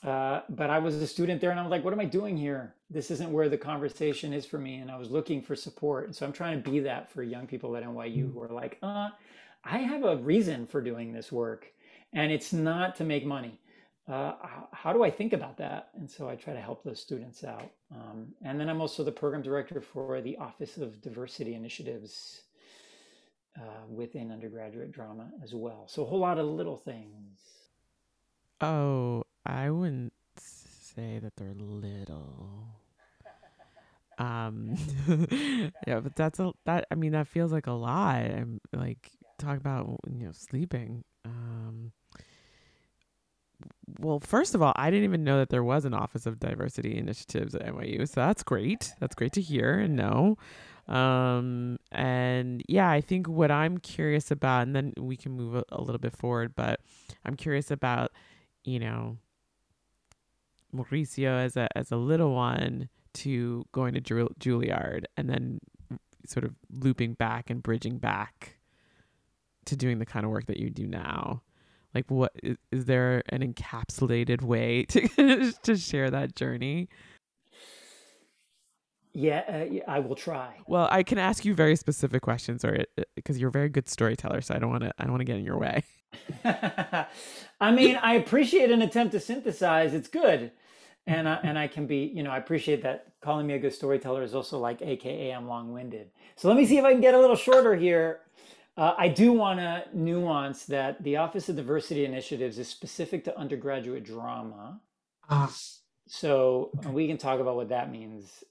[0.03, 2.37] Uh, but I was a student there and I was like, what am I doing
[2.37, 2.75] here?
[2.89, 4.77] This isn't where the conversation is for me.
[4.77, 6.05] And I was looking for support.
[6.05, 8.79] And so I'm trying to be that for young people at NYU who are like,
[8.81, 9.09] uh,
[9.63, 11.67] I have a reason for doing this work
[12.13, 13.59] and it's not to make money.
[14.07, 15.89] Uh, how, how do I think about that?
[15.95, 17.69] And so I try to help those students out.
[17.93, 22.41] Um, and then I'm also the program director for the Office of Diversity Initiatives
[23.57, 25.85] uh, within undergraduate drama as well.
[25.87, 27.39] So a whole lot of little things.
[28.61, 32.67] Oh, I wouldn't say that they're little.
[34.17, 34.75] Um,
[35.87, 36.85] yeah, but that's a that.
[36.91, 38.17] I mean, that feels like a lot.
[38.17, 39.09] I'm like
[39.39, 41.03] talk about you know sleeping.
[41.25, 41.91] Um,
[43.99, 46.97] well, first of all, I didn't even know that there was an Office of Diversity
[46.97, 48.93] Initiatives at NYU, so that's great.
[48.99, 50.37] That's great to hear and know.
[50.91, 55.63] Um, and yeah, I think what I'm curious about, and then we can move a,
[55.71, 56.81] a little bit forward, but
[57.25, 58.11] I'm curious about,
[58.65, 59.17] you know,
[60.75, 65.59] Mauricio as a as a little one to going to Ju- Juilliard and then
[66.25, 68.57] sort of looping back and bridging back
[69.65, 71.41] to doing the kind of work that you do now.
[71.93, 76.89] Like what is, is there an encapsulated way to to share that journey
[79.13, 79.43] Yeah,
[79.87, 80.55] uh, I will try.
[80.67, 84.41] well i can ask you very specific questions or because you're a very good storyteller
[84.41, 85.83] so i don't want to i don't want to get in your way
[86.45, 89.93] I mean, I appreciate an attempt to synthesize.
[89.93, 90.51] It's good.
[91.07, 93.73] And I, and I can be, you know, I appreciate that calling me a good
[93.73, 96.11] storyteller is also like AKA I'm long-winded.
[96.35, 98.21] So let me see if I can get a little shorter here.
[98.77, 103.37] Uh, I do want to nuance that the Office of Diversity Initiatives is specific to
[103.37, 104.79] undergraduate drama.
[105.29, 105.51] Ah,
[106.07, 108.43] So we can talk about what that means.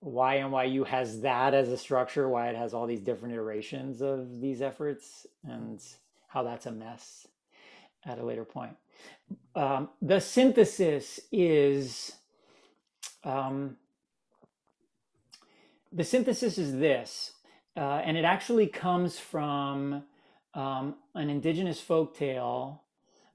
[0.00, 4.40] Why NYU has that as a structure, why it has all these different iterations of
[4.40, 5.80] these efforts, and
[6.28, 7.28] how that's a mess
[8.04, 8.76] at a later point.
[9.54, 12.12] Um, the synthesis is
[13.24, 13.76] um,
[15.92, 17.32] the synthesis is this,
[17.76, 20.04] uh, and it actually comes from
[20.54, 22.82] um, an indigenous folk tale.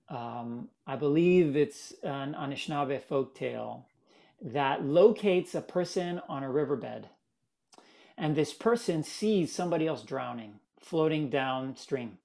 [0.09, 3.87] Um, I believe it's an Anishinaabe folk tale
[4.45, 7.09] that locates a person on a riverbed.
[8.15, 12.19] And this person sees somebody else drowning, floating downstream.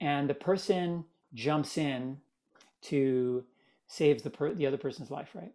[0.00, 1.04] And the person
[1.34, 2.18] jumps in
[2.82, 3.44] to
[3.86, 5.52] save the, per- the other person's life, right?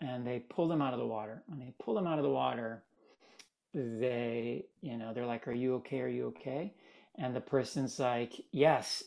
[0.00, 1.42] And they pull them out of the water.
[1.46, 2.82] When they pull them out of the water,
[3.74, 6.00] they, you know, they're like, Are you okay?
[6.02, 6.74] Are you okay?
[7.16, 9.04] And the person's like, Yes,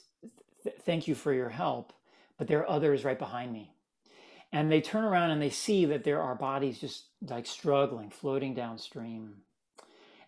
[0.64, 1.94] th- thank you for your help.
[2.38, 3.72] But there are others right behind me
[4.52, 8.54] and they turn around and they see that there are bodies just like struggling floating
[8.54, 9.36] downstream.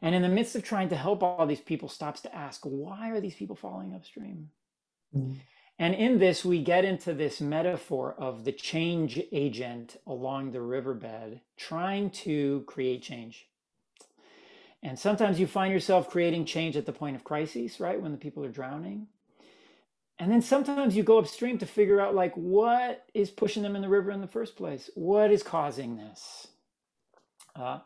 [0.01, 3.09] And in the midst of trying to help all these people stops to ask why
[3.09, 4.49] are these people falling upstream?
[5.15, 5.37] Mm,
[5.79, 11.41] and in this we get into this metaphor of the change agent along the riverbed
[11.57, 13.47] trying to create change.
[14.81, 18.01] And sometimes you find yourself creating change at the point of crises right?
[18.01, 19.07] When the people are drowning
[20.19, 23.81] and then sometimes you go upstream to figure out like what is pushing them in
[23.81, 24.89] the river in the first place?
[24.95, 26.47] What is causing this?
[27.55, 27.79] Uh,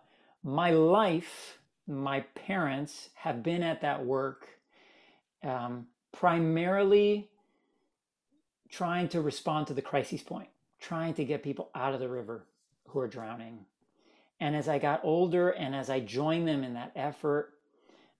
[0.43, 4.47] my life my parents have been at that work
[5.43, 7.29] um, primarily
[8.69, 12.45] trying to respond to the crisis point trying to get people out of the river
[12.87, 13.65] who are drowning.
[14.39, 17.53] And as i got older and as i joined them in that effort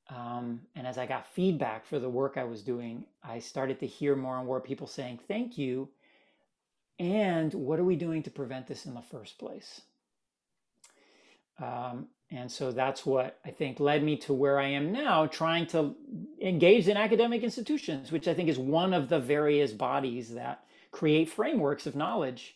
[0.10, 3.88] um, and as I got feedback for the work I was doing, I started to
[3.88, 5.90] hear more and more people saying, Thank you.
[7.00, 9.82] And what are we doing to prevent this in the first place?
[11.60, 15.68] Um, and so that's what I think led me to where I am now, trying
[15.68, 15.96] to
[16.42, 21.30] engage in academic institutions, which I think is one of the various bodies that create
[21.30, 22.56] frameworks of knowledge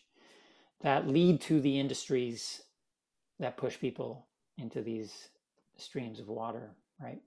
[0.82, 2.62] that lead to the industries
[3.38, 4.26] that push people
[4.58, 5.28] into these
[5.76, 7.20] streams of water, right?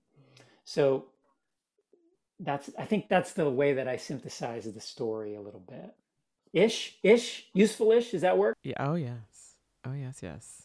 [0.64, 1.06] So
[2.40, 5.94] that's I think that's the way that I synthesize the story a little bit.
[6.52, 8.10] Ish, ish, useful ish.
[8.10, 8.56] Does that work?
[8.62, 10.62] yeah oh yes oh yes yes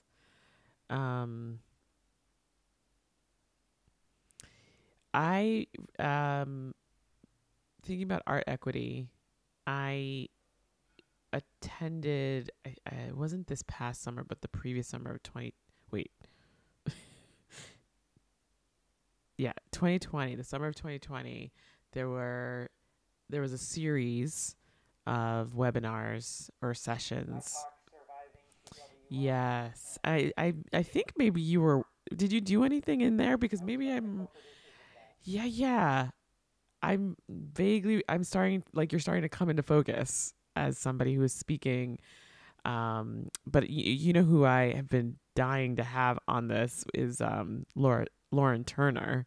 [0.90, 1.60] um
[5.14, 5.68] i
[6.00, 6.74] um
[7.84, 9.08] thinking about ArtEquity
[9.68, 10.28] i
[11.34, 15.54] attended I, I wasn't this past summer but the previous summer of 20
[15.92, 16.12] wait
[19.42, 21.52] yeah 2020 the summer of 2020
[21.94, 22.70] there were
[23.28, 24.56] there was a series
[25.08, 27.56] of webinars or sessions.
[29.10, 31.82] Yes I, I i think maybe you were
[32.16, 33.36] did you do anything in there?
[33.38, 34.28] Because maybe i'm
[35.24, 36.10] yeah yeah.
[36.84, 41.34] I'm vaguely i'm starting like you're starting to come into focus as somebody who is
[41.34, 41.98] speaking
[42.66, 47.22] um but y- you know who i have been dying to have on this is
[47.22, 49.26] um laura lauren turner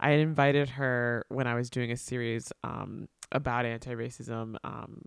[0.00, 5.02] i had invited her when i was doing a series um about anti-racism um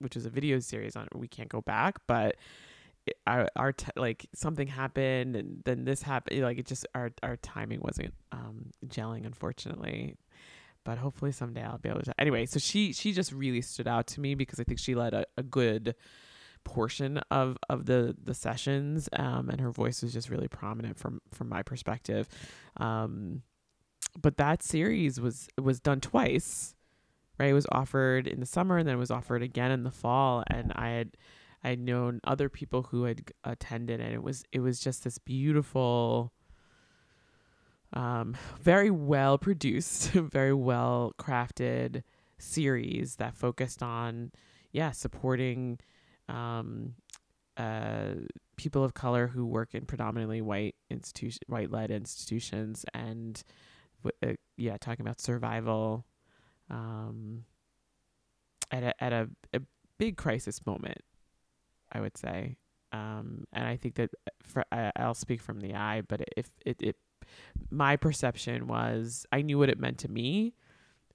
[0.00, 2.36] which is a video series on we can't go back but
[3.26, 7.36] our, our t- like something happened and then this happened like it just our our
[7.36, 10.16] timing wasn't um gelling unfortunately
[10.84, 12.14] but hopefully someday I'll be able to.
[12.20, 15.14] Anyway, so she she just really stood out to me because I think she led
[15.14, 15.94] a, a good
[16.64, 21.20] portion of of the the sessions, um, and her voice was just really prominent from
[21.32, 22.28] from my perspective.
[22.76, 23.42] Um,
[24.20, 26.74] but that series was was done twice,
[27.38, 27.50] right?
[27.50, 30.44] It was offered in the summer and then it was offered again in the fall,
[30.48, 31.16] and I had
[31.62, 35.18] I had known other people who had attended, and it was it was just this
[35.18, 36.32] beautiful
[37.94, 42.02] um, very well produced, very well crafted
[42.38, 44.32] series that focused on,
[44.72, 45.78] yeah, supporting
[46.28, 46.94] um,
[47.56, 48.14] uh,
[48.56, 53.42] people of color who work in predominantly white institution, white led institutions, and
[54.22, 56.04] uh, yeah, talking about survival
[56.70, 57.44] um,
[58.70, 59.60] at a at a, a
[59.98, 61.02] big crisis moment,
[61.92, 62.56] I would say.
[62.92, 64.10] Um, and I think that
[64.42, 66.96] for, I, I'll speak from the eye, but if it, it
[67.70, 70.54] my perception was I knew what it meant to me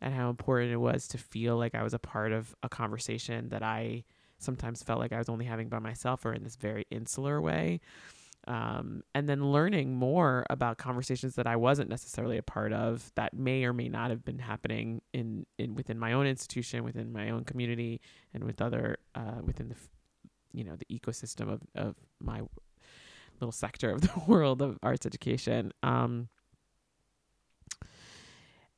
[0.02, 3.50] and how important it was to feel like I was a part of a conversation
[3.50, 4.04] that I
[4.40, 7.82] sometimes felt like I was only having by myself or in this very insular way.
[8.48, 13.34] Um, and then learning more about conversations that I wasn't necessarily a part of that
[13.34, 17.30] may or may not have been happening in, in within my own institution, within my
[17.30, 18.02] own community,
[18.34, 19.76] and with other uh, within the
[20.54, 22.42] you know the ecosystem of, of my
[23.40, 25.72] little sector of the world of arts education.
[25.84, 26.30] Um,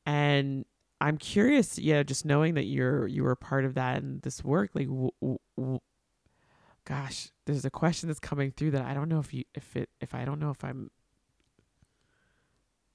[0.06, 0.66] and
[1.02, 4.70] I'm curious, yeah, just knowing that you're you were part of that and this work,
[4.76, 5.10] like, w-
[5.58, 5.80] w-
[6.86, 9.90] gosh, there's a question that's coming through that I don't know if you if it
[10.00, 10.92] if I don't know if I'm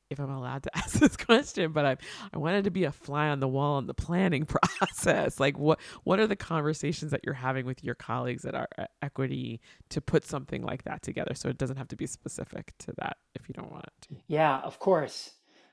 [0.08, 1.96] if I'm allowed to ask this question, but I
[2.32, 4.46] I wanted to be a fly on the wall in the planning
[4.78, 5.40] process.
[5.40, 8.86] Like what what are the conversations that you're having with your colleagues at our uh,
[9.02, 11.34] equity to put something like that together?
[11.34, 14.16] So it doesn't have to be specific to that if you don't want it to.
[14.28, 15.32] Yeah, of course.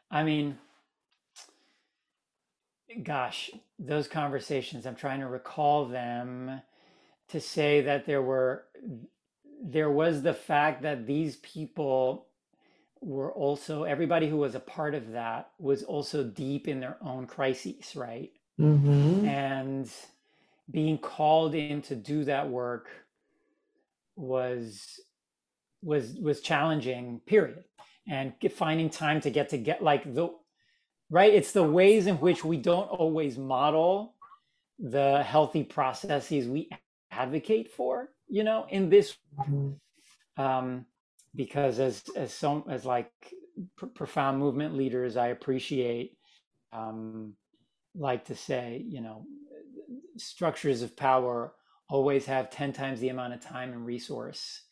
[0.09, 0.57] I mean,
[3.03, 6.61] gosh, those conversations, I'm trying to recall them
[7.29, 8.65] to say that there were
[9.65, 12.27] there was the fact that these people
[13.01, 17.27] were also everybody who was a part of that was also deep in their own
[17.27, 19.25] crises right Mm-hmm.
[19.25, 19.89] and
[20.69, 22.87] being called in to do that work
[24.15, 24.99] was
[25.81, 27.63] was was challenging period
[28.07, 30.29] and finding time to get to get like the
[31.09, 34.15] right it's the ways in which we don't always model
[34.79, 36.69] the healthy processes we
[37.11, 39.79] advocate for you know in this Mhm.
[40.37, 40.85] um,
[41.35, 43.11] because as as so as like
[43.77, 46.17] pr- profound movement leaders, I appreciate
[46.73, 47.35] um,
[47.95, 49.25] like to say, you know,
[50.17, 51.55] structures of power
[51.89, 54.63] always have ten times the amount of time and resource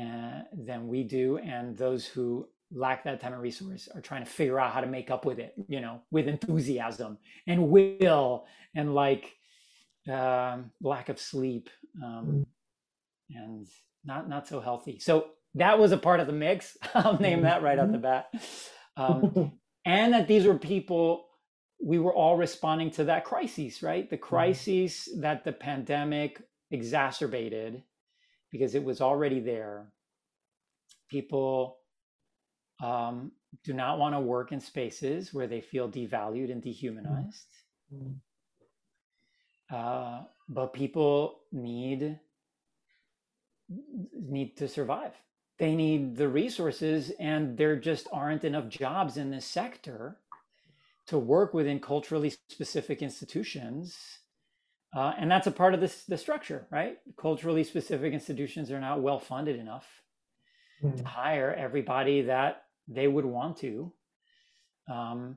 [0.00, 4.30] uh, than we do, and those who lack that time and resource are trying to
[4.30, 8.94] figure out how to make up with it, you know, with enthusiasm and will and
[8.94, 9.36] like
[10.10, 11.68] um, lack of sleep
[12.02, 12.46] um,
[13.34, 13.66] and
[14.04, 14.98] not not so healthy.
[14.98, 16.76] So that was a part of the mix.
[16.94, 18.32] I'll name that right off the bat.
[18.96, 19.52] Um,
[19.84, 21.26] and that these were people
[21.82, 24.08] we were all responding to that crisis, right?
[24.08, 27.82] The crises that the pandemic exacerbated
[28.52, 29.90] because it was already there.
[31.08, 31.79] People
[32.80, 33.32] um,
[33.64, 37.48] do not want to work in spaces where they feel devalued and dehumanized.
[37.92, 38.20] Mhm.
[39.70, 42.18] Uh, but people need
[44.12, 45.14] need to survive.
[45.58, 50.18] They need the resources, and there just aren't enough jobs in this sector
[51.06, 54.20] to work within culturally specific institutions.
[54.94, 56.98] Uh, and that's a part of this the structure, right?
[57.16, 60.02] Culturally specific institutions are not well funded enough
[60.96, 61.04] to Mhm.
[61.04, 63.92] hire everybody that they would want to.
[64.90, 65.36] Um,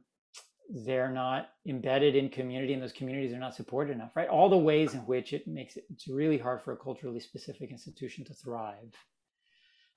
[0.70, 4.30] they're not embedded in community, and those communities are not supported enough, right?
[4.30, 7.70] All the ways in which it makes it it's really hard for a culturally specific
[7.70, 8.94] institution to thrive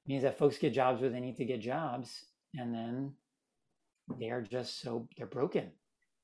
[0.07, 2.25] it means that folks get jobs where they need to get jobs,
[2.55, 3.15] and then
[4.19, 5.71] they are just so they're broken,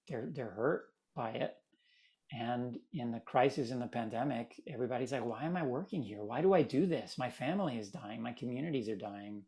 [0.09, 1.57] they're they're hurt by it.
[2.33, 6.25] And in the crisis in the pandemic, everybody's like, why am I working here?
[6.25, 7.19] Why do I do this?
[7.19, 8.23] My family is dying.
[8.23, 9.43] My communities are dying.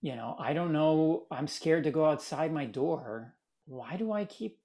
[0.00, 1.26] You know, I don't know.
[1.30, 3.34] I'm scared to go outside my door.
[3.66, 4.58] Why do I keep,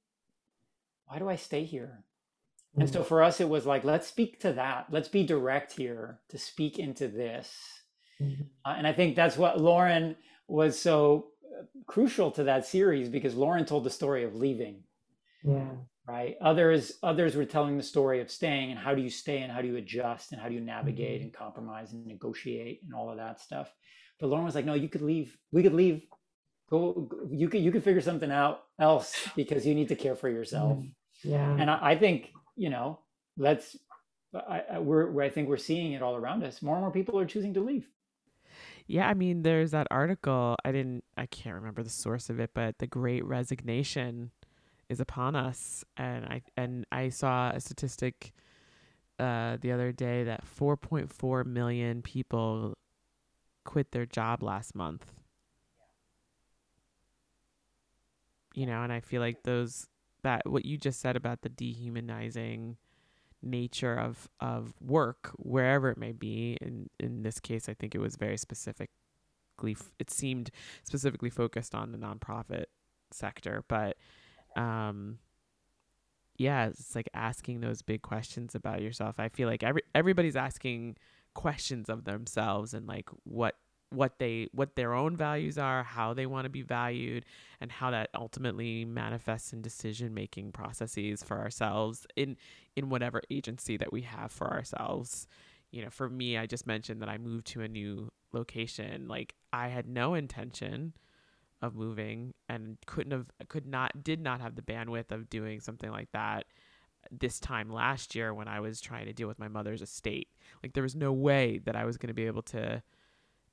[1.05, 2.03] why do I stay here?
[2.77, 4.87] And so for us, it was like, let's speak to that.
[4.89, 7.55] Let's be direct here to speak into this.
[8.21, 8.49] Mhm.
[8.65, 10.15] Uh, and I think that's what Lauren
[10.47, 14.83] was so uh, crucial to that series because Lauren told the story of leaving
[15.43, 15.75] Yeah.
[16.07, 19.51] right others others were telling the story of staying and how do you stay and
[19.51, 21.25] how do you adjust and how do you navigate Mhm.
[21.25, 23.73] and compromise and negotiate and all of that stuff
[24.19, 26.03] but lauren was like no you could leave we could leave
[26.69, 30.29] go, you could you could figure something out else because you need to care for
[30.29, 30.91] yourself Mm.
[31.23, 31.55] Yeah.
[31.59, 32.99] and I, I think you know
[33.37, 33.77] let's
[34.33, 36.91] I, I we're, we're i think we're seeing it all around us more and more
[36.91, 37.87] people are choosing to leave
[38.87, 40.55] Yeah, I mean, there's that article.
[40.65, 44.31] I didn't, I can't remember the source of it, but the Great Resignation
[44.89, 48.33] is upon us, and I and I saw a statistic
[49.19, 52.77] uh, the other day that 4.4 million people
[53.73, 55.11] quit their job last month.
[58.53, 59.87] You know, and I feel like those
[60.21, 62.77] that what you just said about the dehumanizing
[63.41, 67.97] nature of of work wherever it may be in in this case i think it
[67.97, 68.87] was very specifically
[69.71, 70.49] f- it seemed
[70.85, 72.67] specifically focused on the nonprofit
[73.11, 73.97] sector but
[74.55, 75.17] um
[76.37, 80.95] yeah it's like asking those big questions about yourself i feel like every everybody's asking
[81.33, 83.55] questions of themselves and like what
[83.93, 87.25] what they what their own values are how they want to be valued
[87.61, 92.35] and how that ultimately manifests in decision making processes for ourselves in
[92.75, 95.27] in whatever agency that we have for ourselves.
[95.71, 99.07] You know for me i just mentioned that i moved to a new location.
[99.07, 100.93] Like i had no intention
[101.61, 105.91] of moving and couldn't have could not did not have the bandwidth of doing something
[105.91, 106.45] like that
[107.11, 110.29] this time last year when i was trying to deal with my mother's estate.
[110.63, 112.81] Like there was no way that i was going to be able to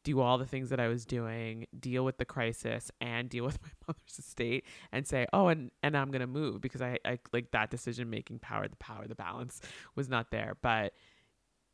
[0.03, 3.59] do all the things that I was doing, deal with the crisis and deal with
[3.63, 7.19] my mother's estate and say, oh, and, and I'm going to move because I, I
[7.33, 9.61] like that decision making power, the power, the balance
[9.95, 10.57] was not there.
[10.63, 10.95] But,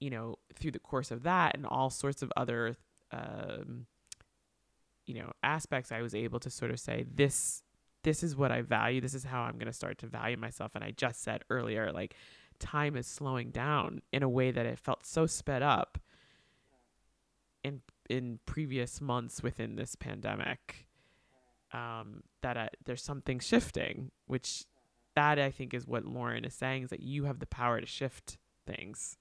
[0.00, 2.76] you know, through the course of that and all sorts of other,
[3.12, 3.86] um,
[5.06, 7.62] you know, aspects, I was able to sort of say, this,
[8.02, 9.00] this is what I value.
[9.00, 10.72] This is how I'm going to start to value myself.
[10.74, 12.16] And I just said earlier, like,
[12.58, 15.98] time is slowing down in a way that it felt so sped up
[17.62, 20.86] in in previous months within this pandemic
[21.72, 24.64] um, that uh, there's something shifting, which
[25.14, 27.86] that I think is what Lauren is saying is that you have the power to
[27.86, 29.18] shift things,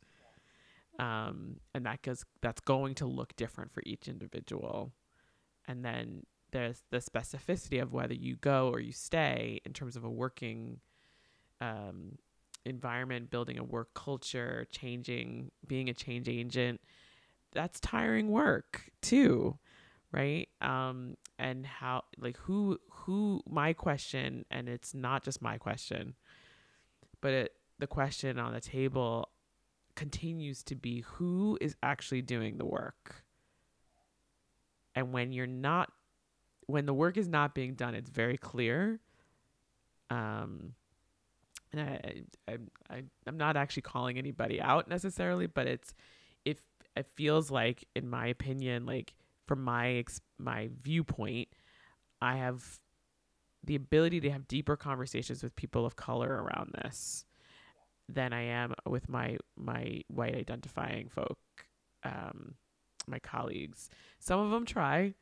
[0.99, 4.91] um, and that goes that's going to look different for each individual,
[5.67, 10.03] and then there's the specificity of whether you go or you stay in terms of
[10.03, 10.79] a working
[11.59, 12.17] um,
[12.65, 16.79] environment, building a work culture, changing, being a change agent
[17.55, 19.57] that's tiring work too
[20.11, 20.47] right?
[20.61, 26.15] Um and how like who who my question and it's not just my question
[27.19, 29.29] but it, the question on the table
[29.95, 33.23] continues to be who is actually doing the work.
[34.93, 35.91] And when you're not
[36.67, 39.01] when the work is not being done it's very clear.
[40.09, 40.73] Um
[41.73, 42.57] and I, I,
[42.89, 45.93] I i'm not actually calling anybody out necessarily but it's
[46.45, 46.57] if
[46.95, 49.13] it feels like in my opinion like
[49.47, 51.49] from my ex- my viewpoint
[52.21, 52.79] i have
[53.63, 57.25] the ability to have deeper conversations with people of color around this
[58.07, 61.39] than i am with my my white identifying folk
[62.03, 62.55] um
[63.07, 63.89] my colleagues.
[64.19, 65.13] Some of them try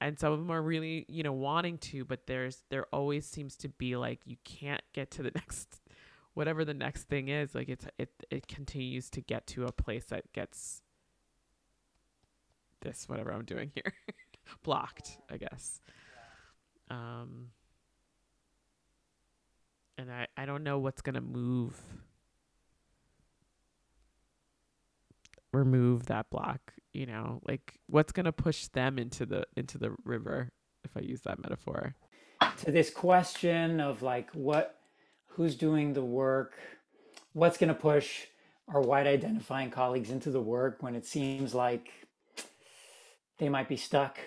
[0.00, 3.56] and some of them are really you know wanting to but there's there always seems
[3.56, 5.81] to be like you can't get to the next
[6.34, 10.04] whatever the next thing is like it's it it continues to get to a place
[10.06, 10.82] that gets
[12.80, 13.92] this whatever i'm doing here
[14.62, 15.80] blocked i guess.
[16.90, 17.48] Um
[19.98, 21.80] and i i don't know what's going to move
[25.52, 27.40] remove that block you know?
[27.46, 30.50] Like what's going to push them into the into the river
[30.84, 31.94] if i use that metaphor?
[32.64, 34.78] To this question of like what
[35.34, 36.54] who's doing the work
[37.32, 38.26] what's going to push
[38.68, 41.90] our white identifying colleagues into the work when it seems like
[43.38, 44.18] they might be stuck?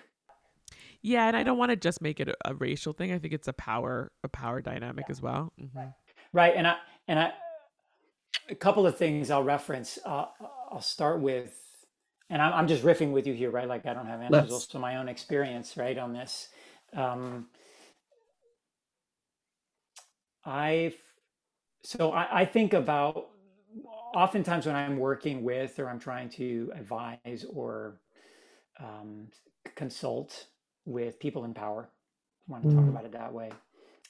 [1.02, 3.12] Yeah and i don't want to just make it a, a racial thing.
[3.12, 5.54] I think it's a power a power dynamic as well.
[5.60, 5.82] Hmm
[6.34, 6.76] right and i
[7.08, 7.32] and i
[8.50, 10.26] a couple of things i'll reference uh,
[10.72, 11.58] i'll start with
[12.30, 13.68] and I'm, I'm just riffing with you here right?
[13.68, 14.52] Like i don't have answers Let's.
[14.52, 16.50] also my own experience right on this.
[16.94, 17.48] Um
[20.46, 20.94] i
[21.84, 23.28] so I, I think about
[24.16, 28.00] oftentimes when i'm working with or i'm trying to advise or
[28.80, 29.28] um,
[29.76, 30.48] consult
[30.86, 31.90] with people in power
[32.50, 32.90] i want to talk Mm.
[32.90, 33.52] about it that way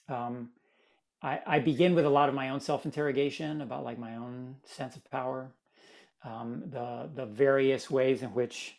[0.09, 0.49] um,
[1.23, 4.95] I, I begin with a lot of my own self-interrogation about like my own sense
[4.95, 5.51] of power
[6.23, 8.75] um, the the various ways in which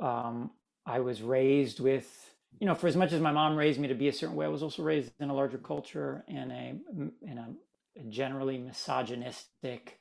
[0.00, 0.50] um,
[0.86, 3.94] I was raised with you know for as much as my mom raised me to
[3.94, 6.74] be a certain way I was also raised in a larger culture in a
[7.22, 10.00] in a generally misogynistic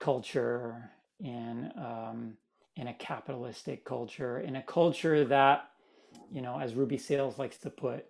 [0.00, 0.90] culture
[1.20, 2.36] in um,
[2.76, 5.64] in a capitalistic culture in a culture that
[6.32, 8.06] you know, as Ruby Sales likes to put,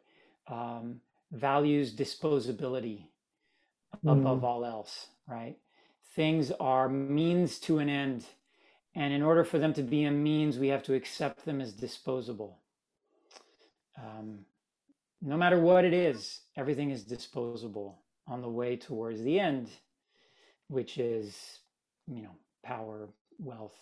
[0.48, 1.00] um,
[1.32, 3.06] values disposability
[4.06, 4.44] above Mm.
[4.44, 5.56] all else, right?
[6.14, 8.26] Things are means to an end.
[8.94, 11.72] And in order for them to be a means, we have to accept them as
[11.72, 12.58] disposable.
[13.98, 14.40] Um,
[15.22, 19.68] no matter what it is, everything is disposable on the way towards the end,
[20.68, 21.60] which is,
[22.06, 23.76] you know, power, wealth,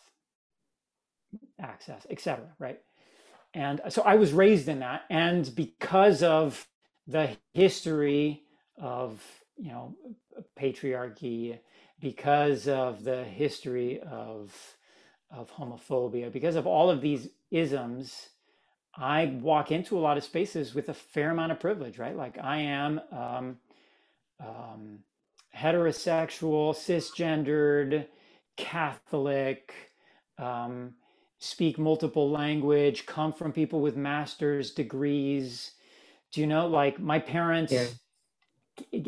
[1.60, 2.46] access, etc.
[2.58, 2.80] Right?
[3.54, 6.66] And so I was raised in that, and because of
[7.06, 8.42] the history
[8.76, 9.22] of
[9.56, 9.96] you know
[10.58, 11.58] patriarchy,
[12.00, 14.54] because of the history of
[15.30, 18.30] of homophobia, because of all of these isms,
[18.96, 22.16] I walk into a lot of spaces with a fair amount of privilege, right?
[22.16, 23.56] Like I am um,
[24.40, 24.98] um,
[25.56, 28.06] heterosexual, cisgendered,
[28.56, 29.74] Catholic,
[30.38, 30.94] um,
[31.38, 35.72] speak multiple language, come from people with master's degrees.
[36.32, 37.18] Do you know, like my
[37.68, 37.86] Yeah.
[37.88, 37.96] parents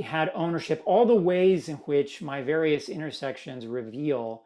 [0.03, 4.45] had ownership, all the ways in which my various intersections reveal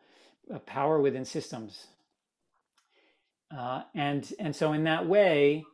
[0.53, 1.87] uh, power within systems.
[3.57, 5.65] Uh, and and so in that way,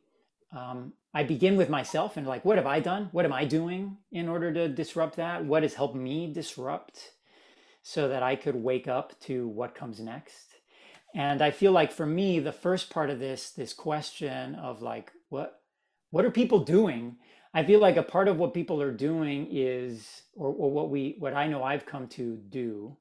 [0.56, 3.08] um, I begin with myself and like, what have I done?
[3.12, 5.44] What am I doing in order to disrupt that?
[5.44, 7.12] What has helped me disrupt
[7.82, 10.54] so that I could wake up to what comes next?
[11.14, 15.12] And I feel like for me, the first part of this, this question of like,
[15.28, 15.60] what
[16.10, 17.16] what are people doing?
[17.54, 21.16] I feel like a part of what people are doing is, or, or what we,
[21.18, 22.96] what I know I've come to do,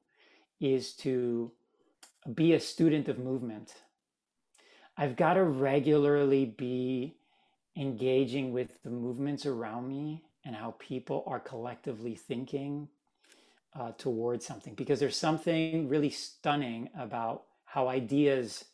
[0.60, 1.52] is to
[2.34, 3.74] be a student of movement.
[4.96, 7.16] I've got to regularly be
[7.76, 12.88] engaging with the movements around me and how people are collectively thinking
[13.78, 18.64] uh, towards something because there's something really stunning about how ideas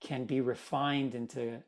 [0.00, 1.58] can be refined into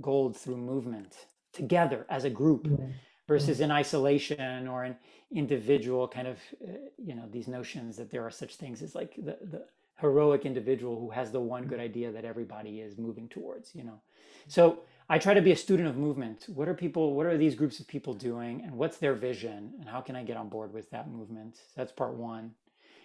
[0.00, 1.14] gold through movement
[1.52, 2.86] together as a group Yeah.
[3.26, 4.96] versus in isolation or an
[5.32, 9.14] individual kind of uh, you know these notions that there are such things as like
[9.16, 9.64] the, the
[10.00, 14.00] heroic individual who has the one good idea that everybody is moving towards you know
[14.46, 17.54] so i try to be a student of movement what are people what are these
[17.54, 20.72] groups of people doing and what's their vision and how can i get on board
[20.72, 22.52] with that movement that's part one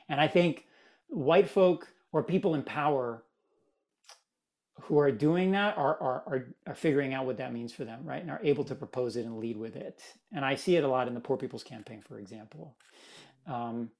[0.10, 0.68] and i think
[1.08, 3.24] white folk or people in power
[4.82, 8.02] who are doing that are, are, are, are figuring out what that means for them,
[8.04, 8.22] right?
[8.22, 10.02] And are able to propose it and lead with it.
[10.34, 12.76] And I see it a lot in the Poor People's Campaign, for example.
[13.48, 13.92] Um,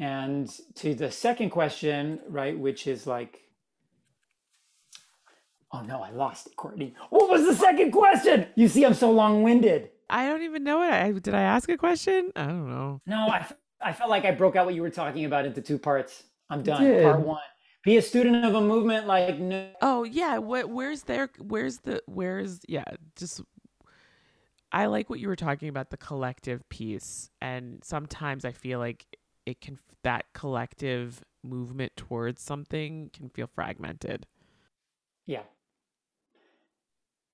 [0.00, 3.38] and to the second question, right, which is like,
[5.72, 6.94] oh no, I lost it, Courtney.
[7.10, 8.46] What was the second question?
[8.56, 9.90] You see, I'm so long winded.
[10.08, 10.90] I don't even know it.
[10.90, 12.32] I did I ask a question?
[12.34, 13.02] I don't know.
[13.06, 15.60] No, I, f- I felt like I broke out what you were talking about into
[15.60, 16.24] two parts.
[16.48, 17.02] I'm done.
[17.02, 17.42] Part one.
[17.84, 22.02] Be a student of a movement like no Oh yeah, what where's their where's the
[22.06, 22.84] where's yeah,
[23.16, 23.42] just
[24.72, 29.06] I like what you were talking about the collective piece and sometimes I feel like
[29.50, 34.26] it can that collective movement towards something can feel fragmented.
[35.26, 35.42] Yeah.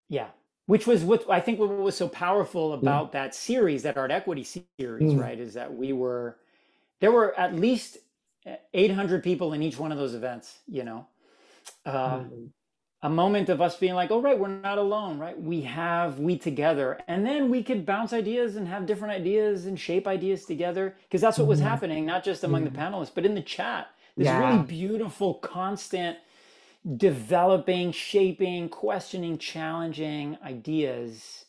[0.09, 0.29] Yeah.
[0.67, 5.15] Which was what I think what was so powerful about that series, that ArtEquity series,
[5.15, 5.21] Mm.
[5.21, 5.39] right?
[5.39, 6.39] Is that we were,
[7.01, 7.99] there were at least
[8.47, 11.07] uh, 800 people in each one of those events, you know?
[11.87, 12.51] Uh, Mm.
[13.07, 15.41] A moment of us being like, oh, right, we're not alone, right?
[15.41, 16.99] We have we together.
[17.07, 20.97] And then we could bounce ideas and have different ideas and shape ideas together.
[21.05, 21.65] Because that's what was Mhm.
[21.71, 23.93] happening, not just among the panelists, but in the chat.
[24.17, 24.41] This Yeah.
[24.41, 26.19] really beautiful, constant
[26.97, 31.45] developing, shaping, questioning, challenging ideas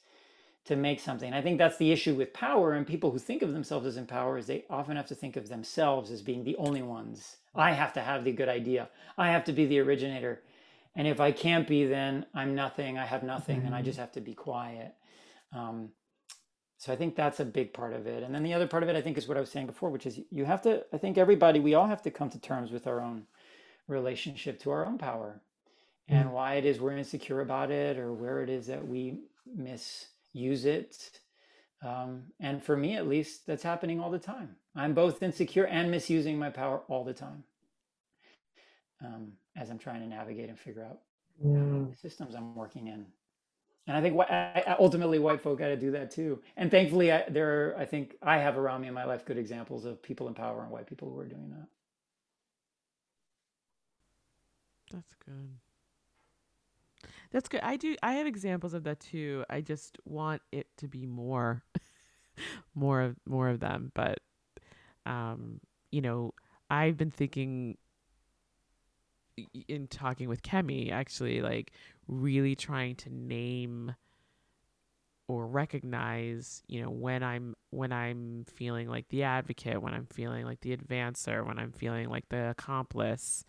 [0.66, 1.34] to make something.
[1.34, 4.06] I think that's the issue with power and people who think of themselves as in
[4.06, 7.38] power is they often have to think of themselves as being the only ones.
[7.56, 8.90] I have to have the good idea.
[9.18, 10.42] I have to be the originator.
[10.98, 12.98] And if I can't be, then I'm nothing.
[12.98, 14.96] I have nothing, and I just have to be quiet.
[15.54, 15.90] Um,
[16.80, 18.24] so I think that's a big part of it.
[18.24, 19.92] And then the other part of it, I think, is what I was saying before,
[19.92, 20.84] which is you have to.
[20.92, 23.28] I think everybody, we all have to come to terms with our own
[23.88, 25.40] relationship to our own power,
[26.08, 29.20] and why it is we're insecure about it, or where it is that we
[29.56, 31.20] misuse it.
[31.86, 34.56] Um, and for me, at least, that's happening all the time.
[34.76, 37.44] I'm both insecure and misusing my power all the time
[39.04, 41.00] um, as I'm trying to navigate and figure out
[41.44, 41.88] Yeah.
[41.90, 43.06] the systems I'm working in.
[43.88, 46.42] And I think wh- I, I- ultimately white folk got to do that too.
[46.58, 49.38] And thankfully, I, there are, I think I have around me in my life good
[49.38, 51.68] examples of people in power and white people who are doing that.
[54.92, 55.60] That's good.
[57.32, 57.62] That's good.
[57.62, 59.46] I do I have examples of that too.
[59.50, 61.64] I just want it to be more
[62.76, 64.20] more of more of them, but
[65.06, 66.34] um you know,
[66.70, 67.87] I've been thinking y-
[69.68, 71.72] in talking with Kemi, actually, like
[72.08, 73.96] really trying to name
[75.28, 80.46] or recognize, you know, when I'm when I'm feeling like the advocate, when I'm feeling
[80.46, 83.44] like the advancer, when I'm feeling like the accomplice.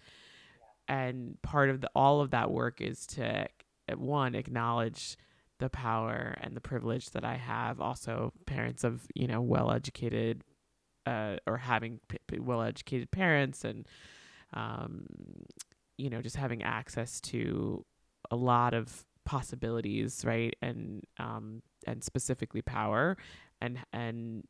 [0.89, 3.47] And part of the all of that work is to
[3.95, 5.17] one acknowledge
[5.59, 7.81] the power and the privilege that I have.
[7.81, 10.43] Also, parents of you know well educated
[11.07, 13.87] uh, or having p- p- well educated parents and
[14.53, 15.07] um,
[15.99, 17.85] you know just having access to
[18.31, 20.57] a lot of possibilities, right?
[20.63, 23.17] And um, and specifically power
[23.61, 24.45] and and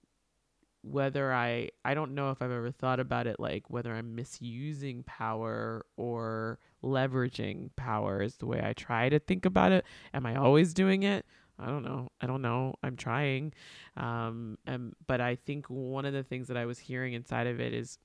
[0.82, 5.02] whether I I don't know if I've ever thought about it like whether I'm misusing
[5.04, 9.84] power or leveraging power is the way I try to think about it.
[10.14, 11.26] Am I always doing it?
[11.58, 12.12] I don't know.
[12.20, 12.74] I don't know.
[12.82, 13.52] I'm trying.
[13.96, 17.60] Um and but I think one of the things that I was hearing inside of
[17.60, 17.98] it is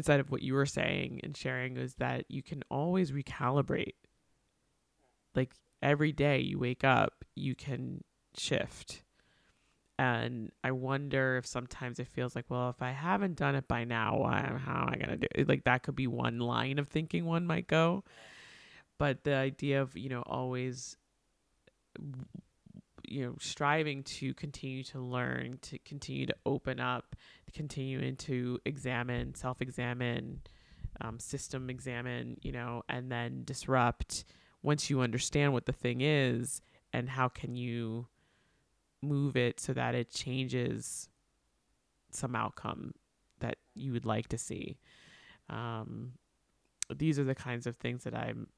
[0.00, 3.94] inside of what you were saying and sharing is that you can always recalibrate.
[5.34, 8.02] Like every day you wake up, you can
[8.36, 9.02] shift
[10.00, 13.84] and I wonder if sometimes it feels like, well, if I haven't done it by
[13.84, 15.46] now, why, how am I gonna do it?
[15.46, 18.02] Like that could be one line of thinking one might go,
[18.96, 20.96] but the idea of you know always,
[23.06, 27.14] you know, striving to continue to learn, to continue to open up,
[27.50, 30.40] continuing to examine, self-examine,
[31.00, 34.24] um, system examine, you know, and then disrupt.
[34.62, 36.60] Once you understand what the thing is
[36.92, 38.06] and how can you
[39.02, 41.08] move it so that it changes
[42.10, 42.92] some outcome
[43.38, 44.78] that you would like to see.
[45.48, 46.12] Um,
[46.94, 48.48] these are the kinds of things that I'm.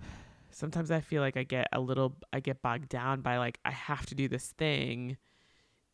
[0.50, 3.72] Sometimes I feel like I get a little, I get bogged down by like, I
[3.72, 5.16] have to do this thing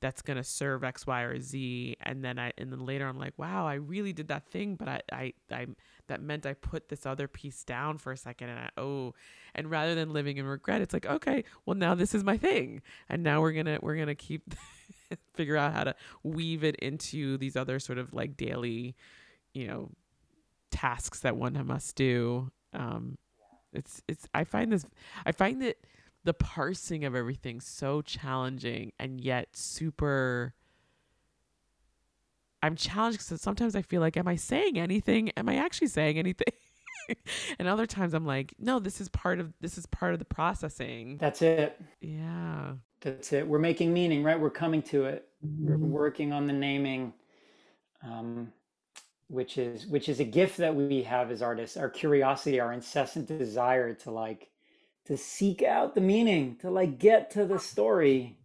[0.01, 1.96] that's going to serve X, Y, or Z.
[2.03, 4.88] And then I, and then later I'm like, wow, I really did that thing, but
[4.88, 5.66] I, I, I,
[6.09, 9.14] that meant I put this other piece down for a second and I, oh,
[9.55, 12.82] and rather than living in regret, it's like, okay, well now this is my thing.
[13.09, 14.55] And now we're going to, we're going to keep,
[15.34, 18.96] figure out how to weave it into these other sort of like daily,
[19.53, 19.90] you know,
[20.70, 22.51] tasks that one must do.
[22.72, 23.18] Um,
[23.72, 24.86] it's, it's, I find this,
[25.26, 25.76] I find that
[26.24, 30.54] the parsing of everything so challenging and yet super
[32.62, 35.30] I'm challenged because sometimes I feel like, am I saying anything?
[35.30, 36.52] Am I actually saying anything?
[37.58, 40.26] and other times I'm like, no, this is part of this is part of the
[40.26, 41.16] processing.
[41.18, 41.80] That's it.
[42.00, 42.74] Yeah.
[43.00, 43.46] That's it.
[43.46, 44.38] We're making meaning, right?
[44.38, 45.28] We're coming to it.
[45.58, 45.78] We're Mhm.
[45.78, 47.14] working on the naming,
[48.02, 48.52] um,
[49.28, 51.76] which is which is a gift that we have as artists.
[51.76, 54.49] Our curiosity, our incessant desire to like
[55.11, 58.38] to seek out the meaning, to like get to the story,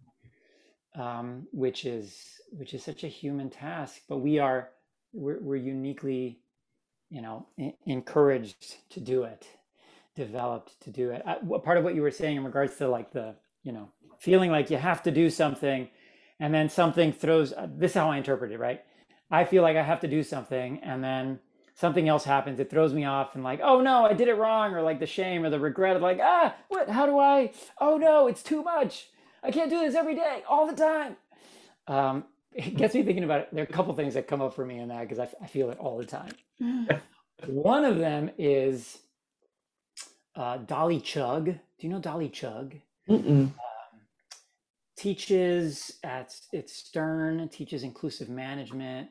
[0.96, 4.02] um, which is which is such a human task.
[4.10, 4.70] But we are
[5.14, 6.40] we're, we're uniquely,
[7.12, 9.46] you know, en- encouraged to do it,
[10.16, 11.22] developed to do it.
[11.24, 14.50] I, part of what you were saying in regards to like the you know feeling
[14.50, 15.88] like you have to do something
[16.40, 18.84] and then something throws uh, this is how i interpret it right
[19.30, 21.40] i feel like i have to do something and then
[21.76, 24.74] something else happens it throws me off and like oh no i did it wrong
[24.76, 27.98] or like the shame or the regret of like ah what how do i oh
[27.98, 29.08] no it's too much
[29.44, 31.18] i can't do this every day all the time.
[31.88, 34.56] Um, it gets me thinking about it there are a couple things that come up
[34.56, 36.34] for me in that because I feel it all the time.
[37.46, 39.00] One of them is
[40.36, 43.54] uh, Dolly Chugh do you know Dolly Chugh Mm-mm.
[44.98, 49.10] teaches at it's Stern, teaches inclusive management,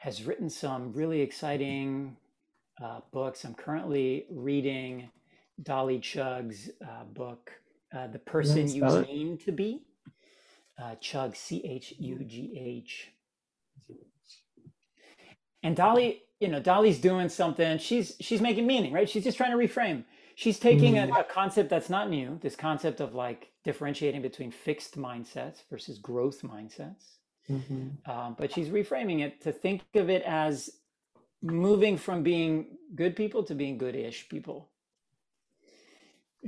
[0.00, 2.16] has written some really exciting
[2.82, 3.44] uh, books.
[3.44, 5.10] I'm currently reading
[5.62, 7.50] Dolly Chugh's uh, book,
[7.94, 8.82] uh, The Person You?
[9.02, 9.82] Mean to Be.
[10.82, 13.12] Uh, Chug, C H U G H.
[15.62, 17.76] And Dolly, you know, Dolly's doing something.
[17.76, 19.06] She's she's making meaning, right?
[19.06, 20.04] She's just trying to reframe.
[20.34, 22.38] She's taking a, a concept that's not new.
[22.40, 27.18] This concept of like differentiating between fixed mindsets versus growth mindsets.
[27.50, 27.98] Mhm.
[28.06, 30.70] Um, but she's reframing it to think of it as
[31.42, 34.70] moving from being good people to being good-ish people.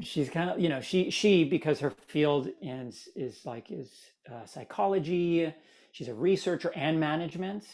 [0.02, 3.90] She's kind of, you know, she she because her field is is like is
[4.32, 5.52] uh, psychology.
[5.92, 7.64] She's a researcher and management.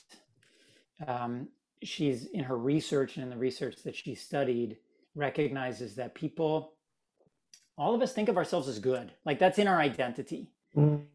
[1.07, 1.49] Um,
[1.83, 4.79] she's in her research and in the research that she studied
[5.15, 6.75] recognizes that people,
[7.79, 9.13] all of us think of ourselves as good.
[9.27, 10.53] Like that's in our identity.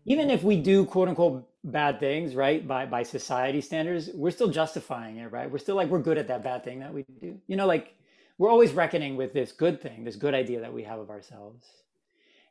[0.05, 4.49] Even if we do quote unquote bad things right by by society standards we're still
[4.49, 5.49] justifying it right?
[5.49, 7.37] We're still like we're good at that bad thing that we do.
[7.47, 7.95] You know like
[8.37, 11.65] we're always reckoning with this good thing this good idea that we have of ourselves.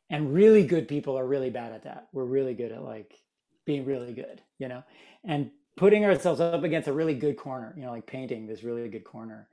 [0.09, 2.07] And really good people are really bad at that.
[2.13, 3.19] We're really good at like
[3.65, 4.83] being really good you know?
[5.25, 8.87] And putting ourselves up against a really good corner, you know, like painting this really
[8.87, 9.47] good corner.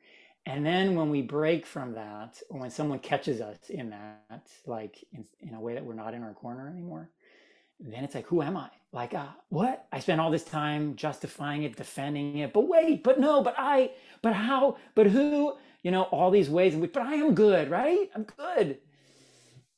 [0.47, 5.05] And then when we break from that, or when someone catches us in that, like
[5.13, 7.11] in, in a way that we're not in our corner anymore,
[7.81, 8.71] then it's like, who am I?
[8.93, 9.87] Like, uh, what?
[9.93, 13.93] I spent all this time justifying it, defending it, but wait, but no, but I,
[14.21, 15.55] but how, but who?
[15.83, 18.11] You know, all these ways but I am good, right?
[18.15, 18.79] I'm good.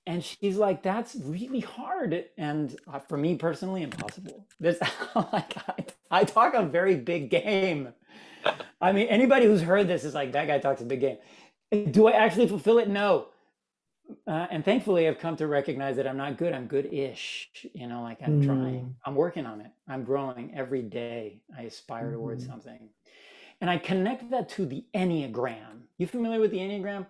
[0.06, 2.24] And she's like, that's really hard.
[2.36, 4.46] And uh, for me personally, impossible.
[4.58, 4.80] This,
[5.14, 7.90] like, I, I talk a very big game.
[8.80, 11.18] I mean, anybody who's heard this is like, that guy talks a big game.
[11.92, 12.88] Do I actually fulfill it?
[12.88, 13.28] No.
[14.26, 16.52] Uh, and thankfully, I've come to recognize that I'm not good.
[16.52, 17.50] I'm good-ish.
[17.72, 18.80] You know, like I'm trying.
[18.84, 18.94] Mm.
[19.06, 19.70] I'm working on it.
[19.88, 21.40] I'm growing every day.
[21.56, 22.48] I aspire towards Mhm.
[22.48, 22.88] something,
[23.60, 25.82] and I connect that to the Enneagram.
[25.98, 27.06] You familiar with the Enneagram?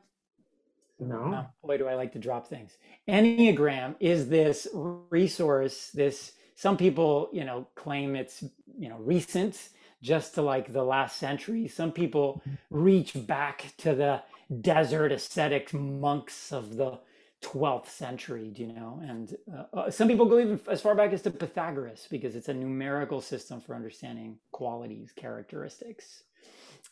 [1.01, 1.47] No.
[1.63, 2.77] Oh, boy, do I like to drop things.
[3.09, 5.91] Enneagram is this resource.
[5.91, 8.45] This some people, you know, claim it's
[8.79, 9.71] you know recent,
[10.03, 11.67] just to like the last century.
[11.69, 14.23] Some people reach back to the
[14.61, 16.99] desert ascetic monks of the
[17.43, 19.01] 12th century, do you know?
[19.05, 22.49] And uh, uh, some people go even as far back as to Pythagoras because it's
[22.49, 26.23] a numerical system for understanding qualities, characteristics.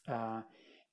[0.09, 0.43] Uh,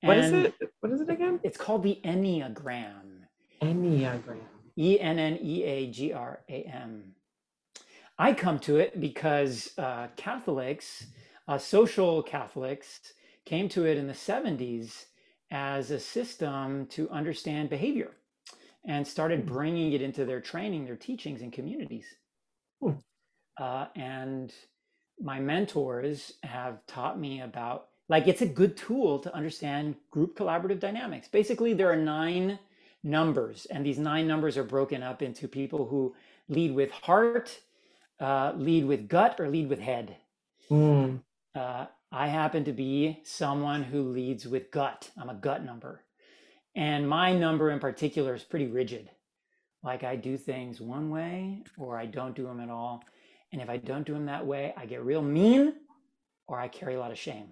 [0.01, 0.55] What is it?
[0.81, 1.39] What is it again?
[1.43, 3.23] It's called the Enneagram.
[3.61, 4.39] Enneagram.
[4.77, 7.15] E N N E A G R A M.
[8.19, 11.07] I come to it because uh, Catholics,
[11.47, 12.99] uh, social Catholics,
[13.45, 15.05] came to it in the 70s
[15.51, 18.11] as a system to understand behavior
[18.85, 19.47] and started Hmm.
[19.47, 22.07] bringing it into their training, their teachings, and communities.
[22.81, 22.99] Hmm.
[23.59, 24.53] Uh, and
[25.21, 30.79] my mentors have taught me about like it's a good tool to understand group collaborative
[30.79, 31.27] dynamics.
[31.29, 32.59] Basically, there are nine
[33.03, 36.15] numbers, and these nine numbers are broken up into people who
[36.49, 37.59] lead with heart,
[38.21, 40.17] uh, lead with gut, or lead with head.
[40.71, 41.21] Mm.
[41.55, 45.11] Uh, I happen to be someone who leads with gut.
[45.19, 46.03] I'm a gut number.
[46.75, 49.09] And my number in particular is pretty rigid.
[49.83, 53.03] Like I do things one way or I don't do them at all.
[53.51, 55.73] And if I don't do them that way, I get real mean
[56.47, 57.49] or I carry a lot of shame.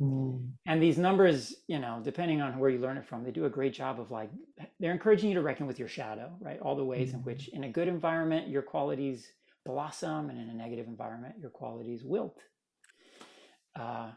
[0.00, 0.50] Mm.
[0.66, 3.50] And these numbers, you know, depending on where you learn it from, they do a
[3.50, 4.30] great job of like,
[4.78, 6.60] they're encouraging you to reckon with your shadow, right?
[6.60, 9.32] All the ways in which, in a good environment, your qualities
[9.64, 12.38] blossom, and in a negative environment, your qualities wilt.
[13.78, 14.10] Uh,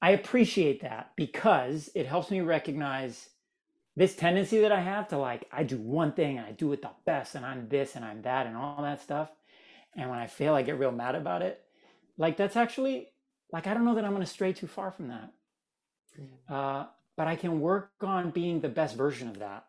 [0.00, 3.28] I appreciate that because it helps me recognize
[3.96, 6.82] this tendency that I have to like, I do one thing and I do it
[6.82, 9.30] the best, and I'm this and I'm that, and all that stuff.
[9.96, 11.62] And when I fail, I get real mad about it.
[12.18, 13.08] Like, that's actually,
[13.52, 15.32] like, I don't know that I'm going to stray too far from that
[16.48, 16.86] uh,
[17.16, 19.66] but I can work on being the best version of that.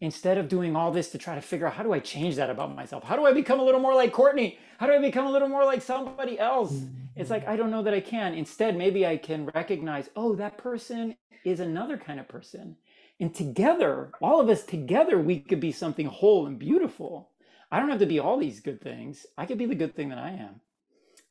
[0.00, 2.50] Instead of doing all this to try to figure out how do I change that
[2.50, 3.04] about myself?
[3.04, 4.58] How do I become a little more like Courtney?
[4.78, 6.72] How do I become a little more like somebody else?
[7.16, 8.34] It's like, I don't know that I can.
[8.34, 12.76] Instead, maybe I can recognize, oh, that person is another kind of person.
[13.18, 17.30] And together, all of us together, we could be something whole and beautiful.
[17.72, 19.26] I don't have to be all these good things.
[19.38, 20.60] I could be the good thing that I am.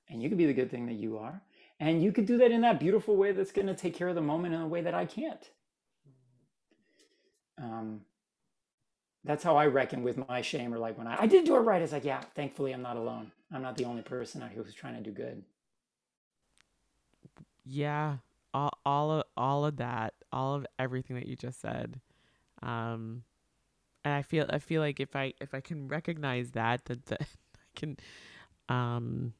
[0.09, 1.43] And you could be the good thing that you are.
[1.79, 4.15] And you could do that in that beautiful way that's going to take care of
[4.15, 5.49] the moment in a way that I can't.
[7.61, 8.01] Um,
[9.23, 11.59] that's how I reckon with my shame, or like when I, I did do it
[11.59, 11.81] right.
[11.81, 13.31] It's like, yeah, thankfully I'm not alone.
[13.51, 15.43] I'm not the only person out here who's trying to do good.
[17.65, 18.17] Yeah,
[18.53, 21.99] all all of all of that, all of everything that you just said.
[22.61, 23.23] Um
[24.05, 27.21] and I feel I feel like if I if I can recognize that that, that
[27.55, 27.97] I can
[28.69, 29.33] um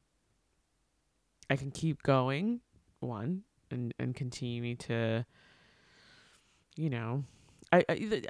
[1.48, 2.60] I can keep going
[3.00, 5.24] one and and continue to
[6.76, 7.24] you know
[7.72, 8.22] I, I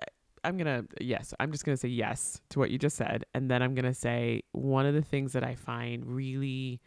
[0.45, 3.63] I'm gonna yes I'm just gonna say yes to what you just said and then
[3.63, 6.81] I'm gonna say one of the things that I find really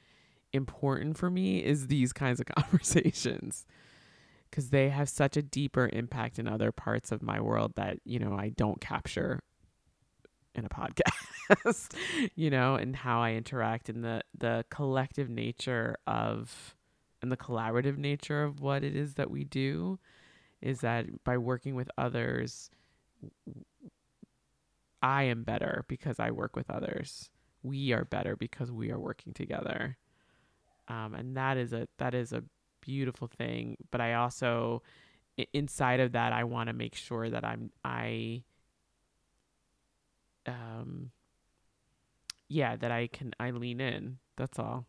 [0.53, 3.65] important for me is these kinds of conversations.
[4.49, 8.17] Because they have such a deeper impact in other parts of my world that you
[8.17, 9.41] know I don't capture
[10.55, 11.93] in a podcast
[12.35, 16.75] you know and how I interact in the the collective nature of
[17.21, 19.99] and the collaborative nature of what it is that we do
[20.61, 22.71] is that by working with others
[25.01, 27.29] I am better because I work with others.
[27.63, 29.97] We are better because we are working together
[30.89, 32.43] um, and that is a that is a
[32.81, 34.81] beautiful thing but i also
[35.53, 38.41] inside of that i want to make sure that i'm i
[40.47, 41.11] um
[42.47, 44.17] yeah that i can i lean in.
[44.37, 44.85] That's all.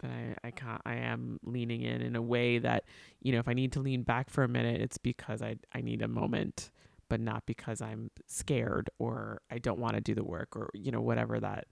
[0.00, 2.84] That i i can't i am leaning in in a way that
[3.20, 5.80] you know if i need to lean back for a minute it's because i i
[5.80, 6.70] need a moment
[7.08, 10.90] but not because i'm scared or i don't want to do the work or you
[10.90, 11.66] know whatever that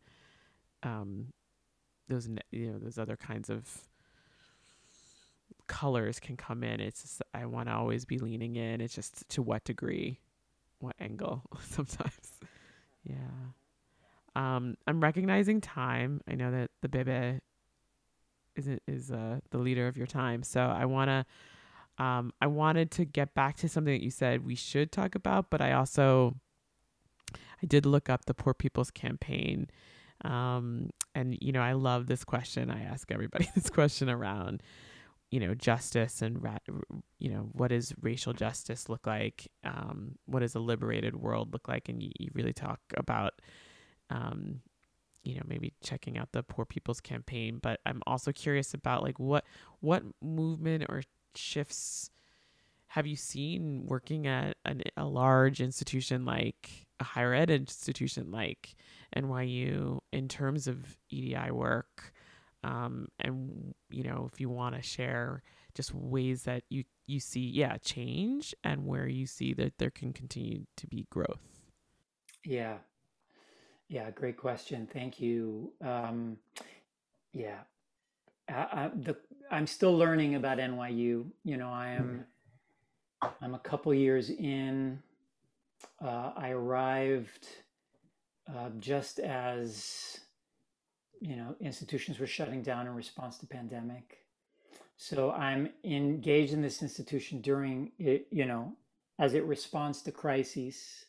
[0.85, 1.27] um
[2.09, 3.87] those you know those other kinds of
[5.67, 6.81] colors can come in.
[6.81, 8.81] It's just, I want to always be leaning in.
[8.81, 10.21] It's just to what degree,
[10.81, 12.41] what angle sometimes.
[13.05, 13.15] Yeah.
[14.35, 16.21] Um, I'm recognizing time.
[16.29, 17.41] I know that the bebe
[18.55, 21.27] is is uh, the leader of your time, so I wanna.
[21.99, 25.51] Um, I wanted to get back to something that you said we should talk about,
[25.51, 26.37] but I also
[27.63, 29.69] I did look up the Poor People's Campaign,
[30.25, 32.71] um, and you know I love this question.
[32.71, 34.63] I ask everybody this question around
[35.33, 36.59] you know justice and ra-
[37.19, 41.67] you know what does racial justice look like um, what does a liberated world look
[41.67, 43.41] like and you, you really talk about
[44.11, 44.61] um,
[45.25, 49.19] you know maybe checking out the poor people's campaign but i'm also curious about like
[49.19, 49.45] what
[49.81, 51.03] what movement or
[51.35, 52.11] shifts
[52.89, 58.75] have you seen working at an, a large institution like a higher ed institution like
[59.17, 62.13] nyu in terms of edi work
[62.65, 65.43] um, and you know if you want to share
[65.75, 70.13] just ways that you you see yeah change and where you see that there can
[70.13, 71.41] continue to be growth
[72.45, 72.79] Yeah,
[73.89, 74.89] yeah, great question.
[74.91, 75.73] Thank you.
[75.85, 76.39] Um,
[77.33, 77.59] yeah,
[78.49, 79.17] I, I, the,
[79.51, 81.27] I'm still learning about NYU.
[81.45, 82.25] You know, I am
[83.43, 84.99] I'm a couple years in.
[86.05, 87.47] Uh, I arrived
[88.53, 90.21] uh, just as
[91.21, 94.19] you know institutions were shutting down in response to pandemic.
[94.97, 98.75] So I'm engaged in this institution during it, you know,
[99.19, 101.07] as it responds to crises,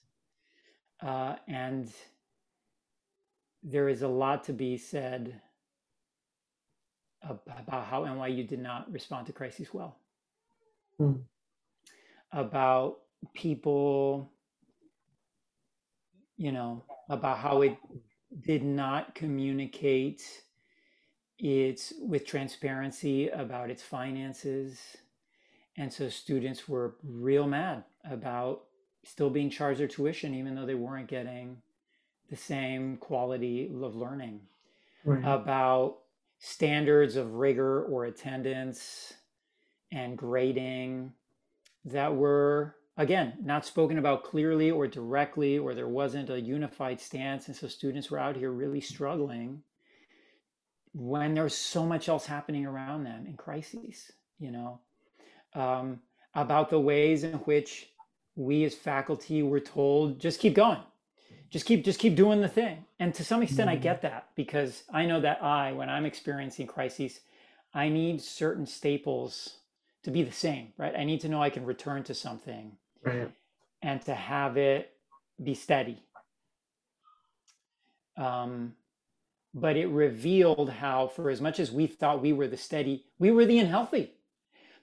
[1.02, 1.92] uh, and
[3.62, 5.40] there is a lot to be said
[7.22, 9.98] about how NYU did not respond to crises well,
[11.00, 11.24] Mm.
[12.32, 13.00] about
[13.34, 14.33] people,
[16.38, 17.78] you know, about how it
[18.42, 20.24] did not communicate
[21.40, 24.80] its with transparency about its finances.
[25.78, 28.64] And so students were real mad about
[29.06, 31.58] still being charged their tuition, even though they weren't getting
[32.30, 34.42] the same quality of learning,
[35.06, 35.24] Right.
[35.24, 36.00] about
[36.40, 39.14] standards of rigor or attendance
[39.92, 41.14] and grading
[41.86, 47.48] that were again not spoken about clearly or directly or there wasn't a unified stance
[47.48, 49.64] and so students were out here really struggling
[50.94, 54.80] when there's so much else happening around them in crises you know?
[55.54, 56.02] Um,
[56.36, 57.90] about the ways in which
[58.36, 60.82] we as faculty were told just keep going.
[61.52, 62.86] Just keep just keep doing the thing.
[63.00, 63.82] And to some extent i Mm.
[63.82, 67.22] get that because i know that i when i'm experiencing crises
[67.74, 69.58] i need certain staples
[70.04, 70.96] to be the same right?
[70.98, 73.32] I need to know i can return to something Right.
[73.82, 74.92] and to have it
[75.44, 76.00] be steady
[78.18, 78.74] um,
[79.54, 83.32] but it revealed how for as much as we thought we were the steady we
[83.32, 84.14] were the unhealthy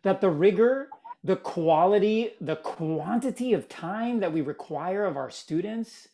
[0.03, 0.89] that the rigor
[1.25, 6.09] the quality the quantity of time that we require of our students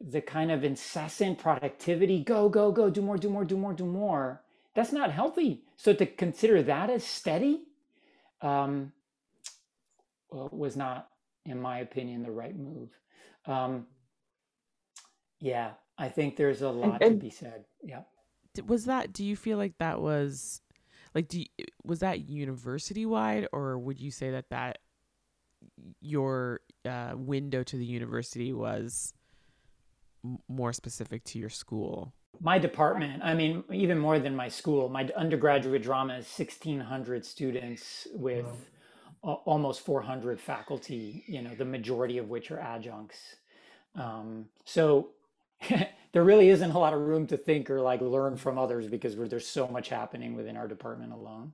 [0.00, 3.86] the kind of incessant productivity go go go do more do more do more do
[3.86, 4.42] more
[4.74, 7.62] that's not healthy so to consider that as steady
[8.42, 8.92] um,
[10.30, 11.08] was not
[11.44, 12.90] in my opinion the right move.
[13.46, 13.86] Um,
[15.40, 17.64] yeah i think there's a lot to and- be said.
[17.82, 18.02] Yeah.
[18.66, 20.62] was that do you feel like that was
[21.14, 21.46] like do you,
[21.84, 24.78] was that university wide or would you say that that
[26.00, 29.12] your uh, window to the university was
[30.24, 32.12] m- more specific to your school?
[32.40, 38.06] My department i mean even more than my school my undergraduate drama is 1600 students
[38.14, 38.52] with Wow.
[39.24, 43.36] Almost 400 faculty you know the majority of which are adjuncts
[43.96, 45.10] um, so
[46.12, 49.16] there really isn't a lot of room to think or like learn from others because
[49.16, 51.52] we're, there's so much happening within our department alone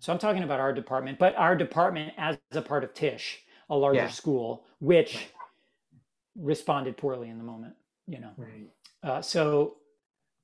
[0.00, 3.76] so i'm talking about our department but our department as a part of Tisch a
[3.76, 4.08] larger Yeah.
[4.08, 5.28] school which
[6.36, 7.74] responded poorly in the moment
[8.08, 8.70] you know Right.
[9.04, 9.76] uh, so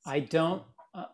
[0.07, 0.63] I don't,
[0.95, 1.07] uh,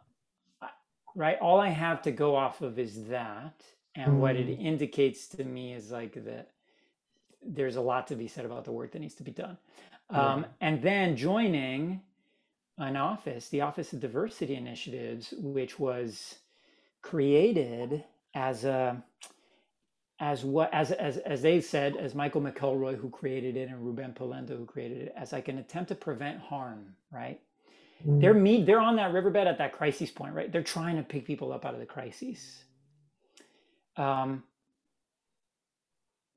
[1.15, 1.39] right?
[1.41, 3.63] All I have to go off of is that.
[3.97, 4.61] And what it Mm.
[4.61, 6.51] indicates to me is like that
[7.43, 9.59] there's a lot to be said about the work that needs to be done.
[10.11, 10.35] Yeah.
[10.35, 12.03] Um, and then joining
[12.79, 16.41] an office, the Office of Diversity Initiatives, which was
[17.03, 19.03] created as a
[20.21, 24.15] as what as as as they said, as Michael McElroy who created it and Ruben
[24.15, 27.41] Polendo who created it, as like an attempt to prevent harm, right?
[28.07, 28.21] Mm.
[28.21, 31.27] they're meet they're on that riverbed at that crisis point right they're trying to pick
[31.27, 32.65] people up out of the crises
[34.01, 34.43] um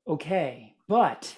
[0.08, 1.36] okay but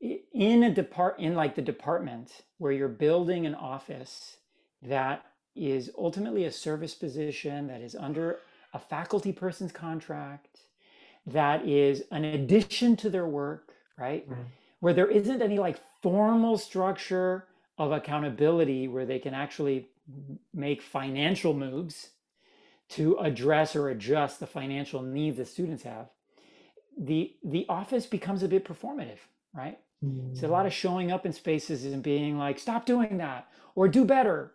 [0.00, 4.38] in a depart in like the department where you're building an office
[4.82, 5.24] that
[5.54, 8.40] is ultimately a service position that is under
[8.72, 10.60] a faculty person's contract
[11.26, 14.24] that is an addition to their work, right?
[14.28, 14.38] Right.
[14.80, 17.46] Where there isn't any like formal structure
[17.78, 19.88] of accountability where they can actually
[20.52, 22.10] make financial moves
[22.90, 26.08] to address or adjust the financial needs that students have.
[26.98, 29.18] The the office becomes a bit performative,
[29.52, 29.78] right?
[30.32, 33.88] It's a lot of showing up in spaces and being like, stop doing that or
[33.88, 34.52] do better.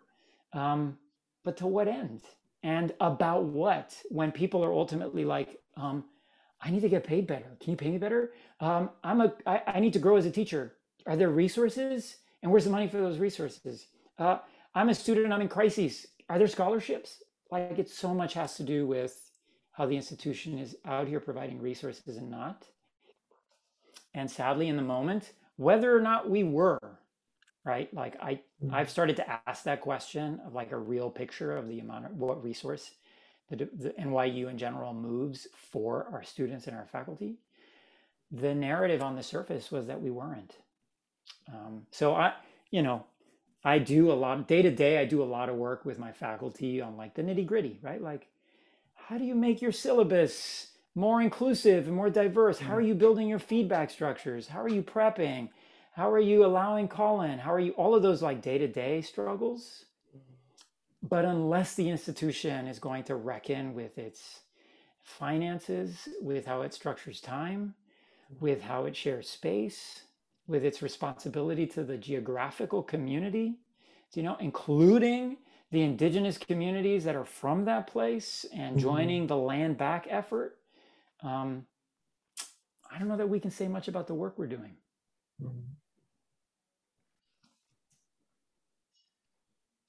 [0.52, 0.98] Um,
[1.44, 2.22] but to what end?
[2.62, 3.96] And about what?
[4.10, 6.04] When people are ultimately like, um,
[6.60, 7.56] I need to get paid better.
[7.60, 8.32] Can you pay me better?
[8.60, 10.76] Um, I'm a, I, I need to grow as a teacher.
[11.06, 12.16] Are there resources?
[12.42, 13.86] And where's the money for those resources?
[14.18, 14.38] Uh,
[14.74, 15.32] I'm a student.
[15.32, 16.06] I'm in crises.
[16.28, 17.22] Are there scholarships?
[17.50, 19.18] Like it so much has to do with
[19.72, 22.66] how the institution is out here providing resources and not.
[24.14, 26.78] And sadly, in the moment, whether or not we were,
[27.64, 27.92] right?
[27.94, 28.74] Like I, Mm.
[28.74, 32.12] I've started to ask that question of like a real picture of the amount of
[32.12, 32.90] what resource
[33.48, 37.38] the, the NYU in general moves for our students and our faculty.
[38.30, 40.54] The narrative on the surface was that we weren't.
[41.52, 42.34] Um, so I,
[42.70, 43.04] you know,
[43.62, 44.98] I do a lot day to day.
[44.98, 48.00] I do a lot of work with my faculty on like the nitty gritty, right?
[48.00, 48.28] Like,
[48.94, 52.58] how do you make your syllabus more inclusive and more diverse?
[52.58, 52.88] How are mm.
[52.88, 54.48] you building your feedback structures?
[54.48, 55.50] How are you prepping?
[55.92, 57.38] How are you allowing call in?
[57.38, 59.84] How are you all of those like day to day struggles?
[61.02, 64.40] But unless the institution is going to reckon with its
[65.02, 67.74] finances, with how it structures time,
[68.38, 70.02] with how it shares space,
[70.50, 73.54] with its responsibility to the geographical community,
[74.14, 75.38] you know, including
[75.72, 78.80] the indigenous communities that are from that place and Mhm.
[78.80, 80.58] joining the land back effort.
[81.22, 81.66] Um,
[82.90, 84.76] I don't know that we can say much about the work we're doing.
[85.42, 85.64] Mm.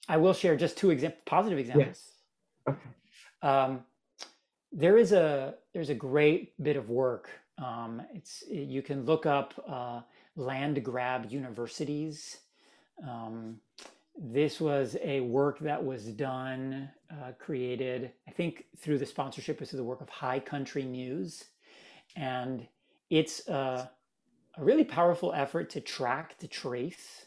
[0.09, 1.87] I will share just two exam- positive examples.
[1.87, 2.21] Yes.
[2.67, 2.89] Okay.
[3.41, 3.85] Um,
[4.71, 7.29] there is a there's a great bit of work.
[7.57, 10.01] Um, it's you can look up uh,
[10.35, 12.37] land grab universities.
[13.07, 13.57] Um,
[14.17, 19.59] this was a work that was done, uh, created, I think, through the sponsorship.
[19.59, 21.45] This is the work of High Country News,
[22.15, 22.67] and
[23.09, 23.89] it's a,
[24.57, 27.25] a really powerful effort to track, to trace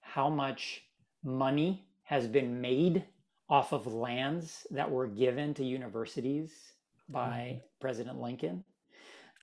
[0.00, 0.82] how much
[1.22, 3.04] money has been made
[3.48, 6.72] off of lands that were given to universities
[7.08, 8.64] by President Lincoln,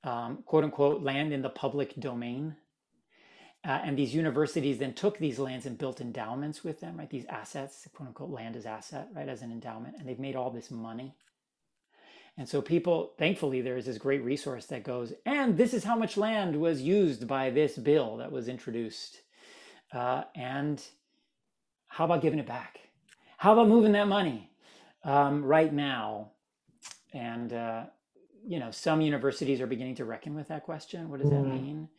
[0.04, 2.56] um, quote unquote, land in the public domain.
[3.68, 7.10] Uh, and these universities then took these lands and built endowments with them, right?
[7.10, 10.50] These assets, quote unquote, land as asset, right, as an endowment, and they've made all
[10.50, 11.16] this money.
[12.38, 15.96] And so people, thankfully, there is this great resource that goes, and this is how
[15.98, 19.22] much land was used by this bill that was introduced.
[19.94, 20.82] Uh, and
[21.88, 22.80] how about giving it back?
[23.38, 24.52] How about moving that money
[25.04, 26.32] um, right now?
[27.14, 27.86] And uh,
[28.46, 31.10] you know, some universities are beginning to reckon with that question.
[31.10, 31.50] What does that Mm.
[31.50, 31.90] mean?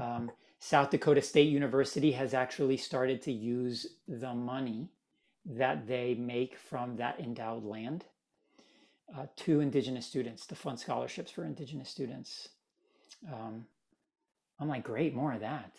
[0.00, 0.32] Um,
[0.64, 4.88] South Dakota State University has actually started to use the money
[5.44, 8.06] that they make from that endowed land
[9.14, 12.48] uh, to Indigenous students to fund scholarships for Indigenous students.
[13.30, 13.66] Um,
[14.58, 15.74] I'm like, great, more of that.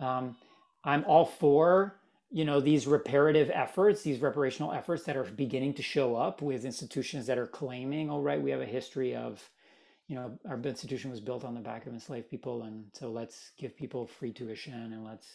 [0.00, 0.34] Um,
[0.82, 1.94] I'm all for
[2.28, 6.64] you know these reparative efforts, these reparational efforts that are beginning to show up with
[6.64, 9.48] institutions that are claiming, all right, we have a history of
[10.08, 13.50] you know, our institution was built on the back of enslaved people, and so let's
[13.58, 15.26] give people free tuition and let's,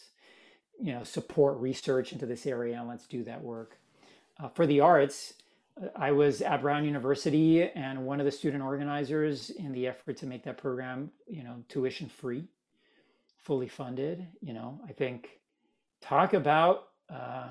[0.80, 3.76] you know, support research into this area and let's do that work.
[4.42, 5.34] Uh, for the arts,
[5.80, 10.16] uh, I was at Brown University and one of the student organizers in the effort
[10.18, 12.48] to make that program, you know, tuition free,
[13.36, 14.26] fully funded.
[14.40, 15.40] You know, I think
[16.00, 17.48] talk about uh,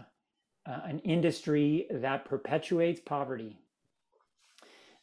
[0.65, 3.59] uh, an industry that perpetuates poverty,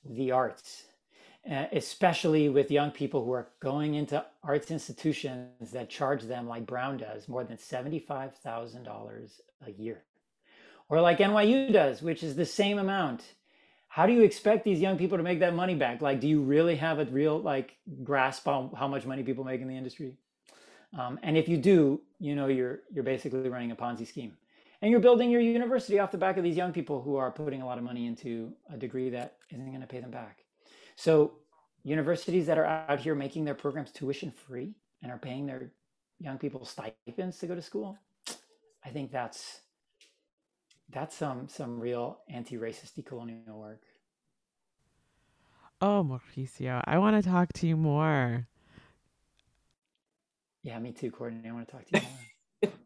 [0.05, 0.88] the arts
[1.47, 6.99] especially with young people who are going into arts institutions that charge them like Brown
[6.99, 10.03] does more than $75,000 a year.
[10.89, 13.23] Or like NYU does, which is the same amount.
[13.89, 16.03] How do you expect these young people to make that money back?
[16.03, 19.61] Like, do you really have a real like grasp on how much money people make
[19.61, 20.17] in the industry?
[20.99, 24.37] Um, and if you do, you know you're you're basically running a Ponzi scheme,
[24.81, 27.61] and you're building your university off the back of these young people who are putting
[27.61, 30.45] a lot of money into a degree that isn't going to pay them back.
[30.99, 31.35] So
[31.85, 35.71] universities that are out here making their programs tuition free and are paying their
[36.19, 37.97] young people stipends to go to school,
[38.85, 39.61] I think that's
[40.91, 43.83] that's some some real anti-racist decolonial work.
[45.81, 48.49] Oh, Mauricio, I want to talk to you more.
[50.65, 51.49] Yeah, me too, Courtney.
[51.49, 52.73] I want to talk to you more.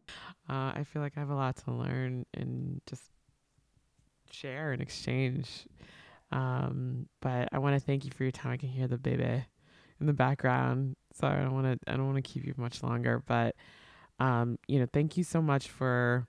[0.49, 3.03] Uh, I feel like I have a lot to learn and just
[4.29, 5.65] share and exchange.
[6.33, 8.53] Um, but I want to thank you for your time.
[8.53, 9.45] I can hear the baby
[9.99, 10.95] in the background.
[11.13, 13.55] So I don't want to I don't want to keep you much longer, but
[14.19, 16.27] um, you know, thank you so much for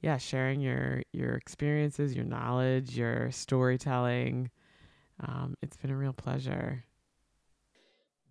[0.00, 4.50] yeah, sharing your your experiences, your knowledge, your storytelling.
[5.20, 6.84] Um, it's been a real pleasure.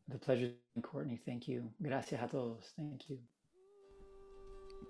[0.08, 1.20] The pleasure, Courtney.
[1.24, 1.70] Thank you.
[1.82, 2.72] Gracias a todos.
[2.76, 3.20] Thank you.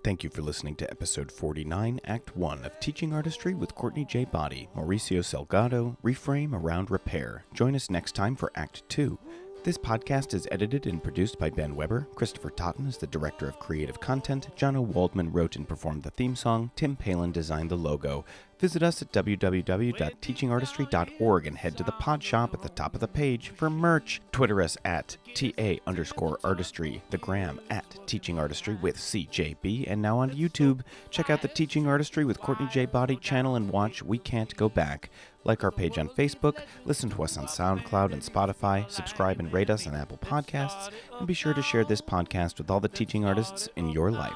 [0.04, 4.24] Thank you for listening to episode 49, Act 1 of Teaching Artistry with Courtney J.
[4.24, 7.44] Boddie, Mauricio Salgado, Reframe Around Repair.
[7.52, 9.18] Join us next time for Act 2.
[9.64, 12.06] This podcast is edited and produced by Ben Weber.
[12.14, 14.48] Christopher Totten is the director of creative content.
[14.56, 16.70] Jono Waldman wrote and performed the theme song.
[16.76, 18.24] Tim Palin designed the logo.
[18.58, 23.06] Visit us at www.teachingartistry.org and head to the pod shop at the top of the
[23.06, 24.20] page for merch.
[24.32, 30.18] Twitter us at TA underscore artistry, the gram at Teaching Artistry with CJB, and now
[30.18, 30.80] on YouTube.
[31.10, 32.86] Check out the Teaching Artistry with Courtney J.
[32.86, 35.10] Boddie channel and watch We Can't Go Back.
[35.44, 39.70] Like our page on Facebook, listen to us on SoundCloud and Spotify, subscribe and rate
[39.70, 43.24] us on Apple Podcasts, and be sure to share this podcast with all the teaching
[43.24, 44.34] artists in your life.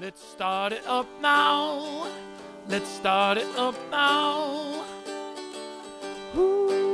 [0.00, 2.06] Let's start it up now.
[2.68, 4.84] Let's start it up now.
[6.36, 6.91] Ooh.